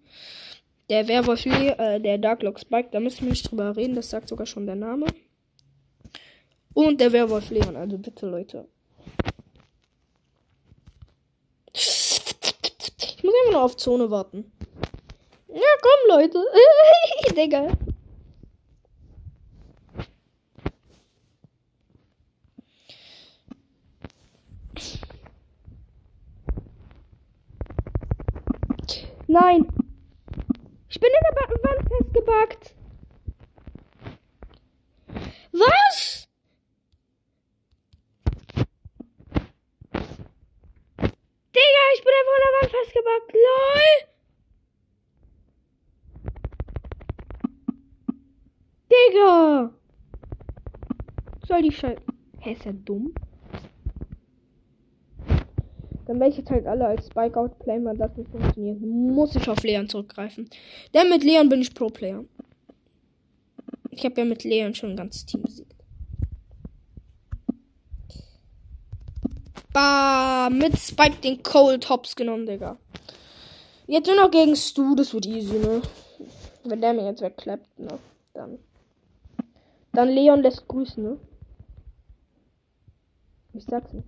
Der 0.88 1.06
Werwolf 1.08 1.44
Lee, 1.44 1.68
äh, 1.70 2.00
der 2.00 2.18
Darklock 2.18 2.60
Spike, 2.60 2.88
da 2.92 3.00
müssen 3.00 3.22
wir 3.22 3.30
nicht 3.30 3.50
drüber 3.50 3.76
reden, 3.76 3.94
das 3.94 4.10
sagt 4.10 4.28
sogar 4.28 4.46
schon 4.46 4.66
der 4.66 4.76
Name. 4.76 5.06
Und 6.72 7.00
der 7.00 7.12
Werwolf 7.12 7.50
Leon, 7.50 7.76
also 7.76 7.98
bitte 7.98 8.26
Leute. 8.26 8.66
Ich 11.72 13.22
muss 13.22 13.34
immer 13.44 13.52
noch 13.52 13.62
auf 13.62 13.76
Zone 13.76 14.10
warten. 14.10 14.50
Ja, 15.48 15.60
komm, 15.82 16.18
Leute. 16.18 16.38
Digga. 17.36 17.68
Nein. 29.38 29.66
Ich 30.88 30.98
bin 30.98 31.10
in 31.10 31.22
der 31.22 31.34
Wand 31.62 31.88
festgebackt. 31.90 32.74
Was? 35.52 36.26
Digga, 41.54 41.82
ich 41.94 42.02
bin 42.02 42.14
einfach 42.18 42.36
in 42.36 42.44
der 42.46 42.54
Wand 42.56 42.70
festgebackt. 42.76 43.30
LOL. 43.44 43.90
Digga. 48.90 49.70
Soll 51.46 51.62
die 51.62 51.72
Scheiße. 51.72 52.02
Hä, 52.38 52.52
ist 52.52 52.64
er 52.64 52.72
dumm? 52.72 53.12
Dann 56.06 56.20
werde 56.20 56.30
ich 56.30 56.38
jetzt 56.38 56.50
halt 56.50 56.66
alle 56.66 56.86
als 56.86 57.06
Spike 57.06 57.38
outplayen, 57.38 57.84
weil 57.84 57.96
das 57.96 58.16
nicht 58.16 58.30
funktioniert. 58.30 58.80
Muss 58.80 59.34
ich 59.34 59.48
auf 59.48 59.62
Leon 59.62 59.88
zurückgreifen. 59.88 60.48
Denn 60.94 61.08
mit 61.08 61.24
Leon 61.24 61.48
bin 61.48 61.60
ich 61.60 61.74
Pro-Player. 61.74 62.24
Ich 63.90 64.04
habe 64.04 64.20
ja 64.20 64.24
mit 64.24 64.44
Leon 64.44 64.74
schon 64.74 64.90
ein 64.90 64.96
ganzes 64.96 65.26
Team 65.26 65.42
besiegt. 65.42 65.74
Bah, 69.72 70.48
mit 70.50 70.78
Spike 70.78 71.16
den 71.22 71.42
Cold 71.42 71.90
Hops 71.90 72.14
genommen, 72.14 72.46
Digga. 72.46 72.78
Jetzt 73.86 74.06
nur 74.06 74.16
noch 74.16 74.30
gegen 74.30 74.54
Stu, 74.56 74.94
das 74.94 75.12
wird 75.12 75.26
easy, 75.26 75.58
ne? 75.58 75.82
Wenn 76.64 76.80
der 76.80 76.92
mir 76.92 77.06
jetzt 77.06 77.20
wegklappt, 77.20 77.78
ne? 77.78 77.98
Dann. 78.32 78.58
Dann 79.92 80.08
Leon 80.08 80.42
lässt 80.42 80.66
grüßen, 80.68 81.02
ne? 81.02 81.18
Ich 83.54 83.64
sag's 83.64 83.92
nicht. 83.92 84.06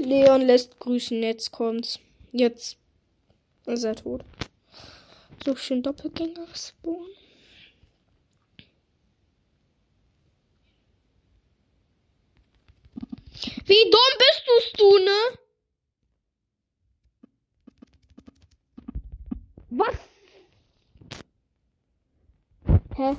Leon 0.00 0.42
lässt 0.42 0.78
grüßen, 0.78 1.22
jetzt 1.22 1.50
kommt's. 1.52 1.98
Jetzt 2.32 2.76
ist 3.66 3.84
er 3.84 3.96
tot. 3.96 4.24
So 5.44 5.56
schön 5.56 5.82
Doppelgänger 5.82 6.46
spawnen. 6.54 7.16
Wie 13.66 13.90
dumm 13.90 14.12
bist 14.18 14.42
du's, 14.46 14.72
du, 14.78 14.98
ne? 14.98 15.38
Was? 19.70 19.96
Hä? 22.96 23.16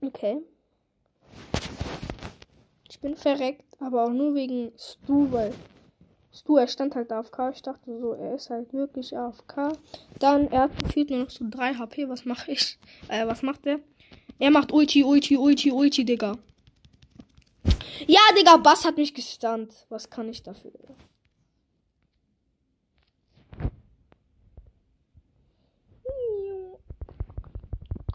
Okay. 0.00 0.42
Ich 2.88 3.00
bin 3.00 3.16
verreckt, 3.16 3.64
aber 3.80 4.04
auch 4.04 4.12
nur 4.12 4.34
wegen 4.34 4.72
Stu, 4.78 5.30
weil 5.30 5.52
Stu, 6.32 6.58
er 6.58 6.68
stand 6.68 6.94
halt 6.94 7.10
AFK. 7.12 7.50
Ich 7.54 7.62
dachte 7.62 7.98
so, 7.98 8.12
er 8.12 8.34
ist 8.34 8.50
halt 8.50 8.72
wirklich 8.72 9.16
AFK. 9.16 9.72
Dann, 10.18 10.50
er 10.50 10.62
hat 10.62 10.78
gefühlt 10.82 11.10
nur 11.10 11.20
noch 11.20 11.30
so 11.30 11.44
3 11.48 11.74
HP. 11.74 12.08
Was 12.08 12.24
mache 12.24 12.52
ich? 12.52 12.78
Äh, 13.08 13.26
was 13.26 13.42
macht 13.42 13.66
er? 13.66 13.80
Er 14.38 14.50
macht 14.50 14.72
Ulti, 14.72 15.04
Ulti, 15.04 15.36
Ulti, 15.36 15.70
Ulti, 15.70 16.04
Digga. 16.04 16.36
Ja, 18.06 18.20
Digga, 18.38 18.56
Bass 18.58 18.84
hat 18.84 18.96
mich 18.96 19.14
gestunt. 19.14 19.72
Was 19.88 20.10
kann 20.10 20.28
ich 20.28 20.42
dafür? 20.42 20.72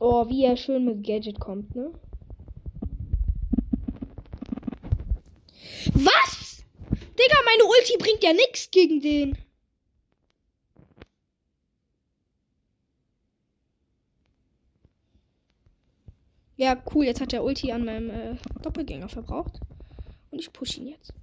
Oh, 0.03 0.27
wie 0.29 0.45
er 0.45 0.57
schön 0.57 0.83
mit 0.83 1.03
Gadget 1.03 1.39
kommt, 1.39 1.75
ne? 1.75 1.93
Was? 5.93 6.63
Digga, 6.89 7.35
meine 7.45 7.65
Ulti 7.65 7.97
bringt 7.99 8.23
ja 8.23 8.33
nichts 8.33 8.71
gegen 8.71 8.99
den. 8.99 9.37
Ja, 16.57 16.83
cool. 16.95 17.05
Jetzt 17.05 17.21
hat 17.21 17.31
der 17.31 17.43
Ulti 17.43 17.71
an 17.71 17.85
meinem 17.85 18.09
äh, 18.09 18.37
Doppelgänger 18.63 19.07
verbraucht. 19.07 19.59
Und 20.31 20.39
ich 20.39 20.51
push 20.51 20.79
ihn 20.79 20.87
jetzt. 20.87 21.13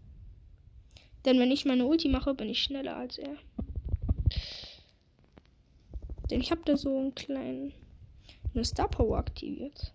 Denn 1.25 1.41
wenn 1.41 1.51
ich 1.51 1.65
meine 1.65 1.85
Ulti 1.85 2.09
mache, 2.09 2.33
bin 2.33 2.49
ich 2.49 2.63
schneller 2.63 2.97
als 2.97 3.19
er. 3.19 3.35
Denn 6.31 6.41
ich 6.41 6.53
habe 6.53 6.63
da 6.65 6.77
so 6.77 6.97
einen 6.97 7.17
kleinen 7.17 7.75
eine 8.55 8.65
Star 8.65 8.89
Power 8.89 9.19
aktiviert. 9.19 9.93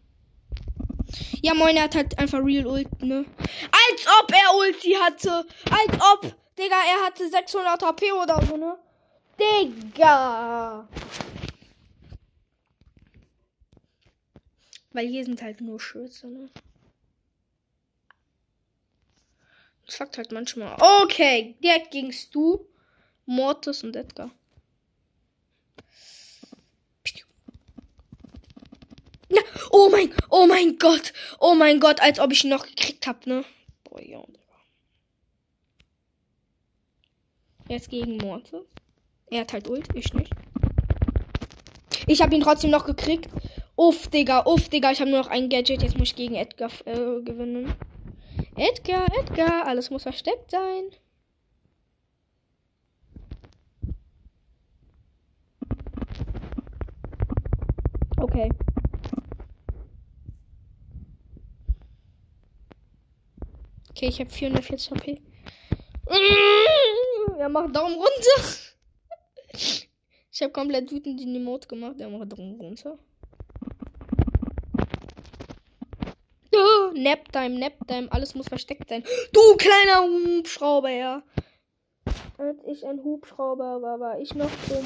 Ja, 1.41 1.53
moin, 1.53 1.75
er 1.75 1.83
hat 1.83 1.95
halt 1.95 2.17
einfach 2.17 2.39
Real 2.43 2.65
Ult, 2.65 3.01
ne? 3.01 3.25
Als 3.37 4.07
ob 4.21 4.31
er 4.31 4.57
Ulti 4.57 4.93
hatte. 4.93 5.45
Als 5.69 6.01
ob. 6.13 6.35
Digga, 6.57 6.75
er 6.75 7.05
hatte 7.05 7.29
600 7.29 7.81
HP 7.81 8.11
oder 8.11 8.45
so, 8.45 8.57
ne? 8.57 8.77
Digga. 9.39 10.87
Weil 14.91 15.07
hier 15.07 15.25
sind 15.25 15.41
halt 15.41 15.59
nur 15.61 15.79
Schütze, 15.79 16.27
ne? 16.27 16.49
Das 19.85 19.95
fuckt 19.95 20.17
halt 20.17 20.31
manchmal. 20.31 20.77
Okay, 21.03 21.55
direkt 21.63 21.91
gingst 21.91 22.33
du. 22.33 22.67
Mortis 23.25 23.83
und 23.83 23.95
Edgar. 23.95 24.31
Ja, 29.29 29.41
oh 29.73 29.89
mein, 29.89 30.13
oh 30.29 30.45
mein 30.47 30.77
Gott, 30.77 31.11
oh 31.39 31.55
mein 31.55 31.79
Gott, 31.79 32.01
als 32.01 32.19
ob 32.19 32.31
ich 32.31 32.43
ihn 32.43 32.51
noch 32.51 32.65
gekriegt 32.65 33.07
hab, 33.07 33.25
ne? 33.27 33.43
Boah, 33.83 34.01
ja. 34.01 34.23
Jetzt 37.67 37.89
gegen 37.89 38.17
Mortis. 38.17 38.61
Er 39.27 39.41
hat 39.41 39.53
halt 39.53 39.69
Ult, 39.69 39.87
ich 39.95 40.13
nicht. 40.13 40.31
Ich 42.07 42.21
habe 42.21 42.35
ihn 42.35 42.41
trotzdem 42.41 42.69
noch 42.69 42.85
gekriegt. 42.85 43.29
Uff, 43.75 44.07
Digga, 44.09 44.45
uff, 44.45 44.69
Digga, 44.69 44.91
ich 44.91 44.99
habe 44.99 45.09
nur 45.09 45.21
noch 45.21 45.29
ein 45.29 45.49
Gadget. 45.49 45.81
Jetzt 45.81 45.97
muss 45.97 46.09
ich 46.09 46.15
gegen 46.15 46.35
Edgar 46.35 46.69
äh, 46.85 47.21
gewinnen. 47.21 47.73
Edgar, 48.55 49.07
Edgar, 49.17 49.65
alles 49.65 49.89
muss 49.89 50.03
versteckt 50.03 50.51
sein. 50.51 50.91
Okay. 58.17 58.49
Okay, 64.03 64.09
ich 64.09 64.19
habe 64.19 64.29
440 64.29 64.91
HP. 64.91 65.21
Er 67.39 67.47
macht 67.47 67.73
Daumen 67.73 67.95
runter. 67.95 68.49
Ich 69.53 70.41
habe 70.41 70.51
komplett 70.51 70.91
wütend 70.91 71.21
in 71.21 71.33
die 71.33 71.39
Mode 71.39 71.67
gemacht. 71.69 71.95
Er 72.01 72.09
macht 72.09 72.33
Daumen 72.33 72.59
runter. 72.59 72.99
Ja, 76.51 76.91
Naptime, 76.93 77.57
Naptime, 77.57 78.11
alles 78.11 78.35
muss 78.35 78.49
versteckt 78.49 78.89
sein. 78.89 79.05
Du 79.31 79.55
kleiner 79.55 80.01
Hubschrauber, 80.01 80.89
ja. 80.89 81.23
Als 82.37 82.61
ich 82.65 82.85
ein 82.85 83.01
Hubschrauber 83.05 83.81
war, 83.81 84.01
war 84.01 84.19
ich 84.19 84.35
noch 84.35 84.51
dumm. 84.67 84.85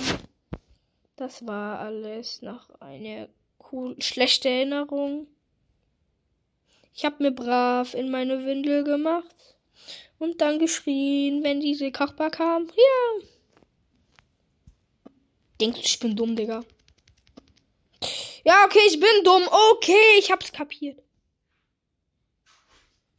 Das 1.16 1.48
war 1.48 1.80
alles 1.80 2.44
noch 2.44 2.70
eine 2.82 3.30
cool, 3.72 4.00
schlechte 4.00 4.48
Erinnerung. 4.48 5.26
Ich 6.98 7.06
habe 7.06 7.22
mir 7.22 7.30
brav 7.30 7.94
in 7.94 8.10
meine 8.10 8.44
Windel 8.44 8.84
gemacht 8.84 9.56
und 10.18 10.42
dann 10.42 10.58
geschrien, 10.58 11.44
wenn 11.44 11.60
diese 11.60 11.92
Kochbar 11.92 12.32
kam. 12.32 12.68
Ja. 12.76 13.28
Denkst 15.62 15.80
du, 15.80 15.86
ich 15.86 16.00
bin 16.00 16.16
dumm, 16.16 16.36
Digga? 16.36 16.64
Ja, 18.44 18.66
okay, 18.66 18.80
ich 18.88 19.00
bin 19.00 19.24
dumm. 19.24 19.44
Okay, 19.76 20.18
ich 20.18 20.32
hab's 20.32 20.52
kapiert. 20.52 21.00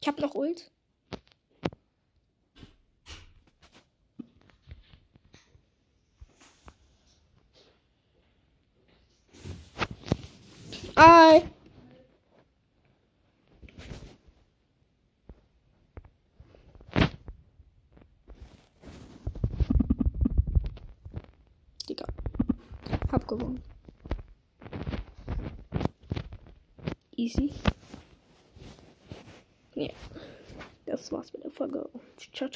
Ich 0.00 0.08
hab 0.08 0.18
noch 0.18 0.34
Ult. 0.34 0.72
Ei. 10.96 11.48
Gewonnen. 23.28 23.62
Easy. 27.16 27.52
Ja. 29.74 29.90
Das 30.86 31.12
war's 31.12 31.32
mit 31.32 31.44
der 31.44 31.50
Folge. 31.50 31.88
Ciao, 32.16 32.48
ciao. 32.48 32.50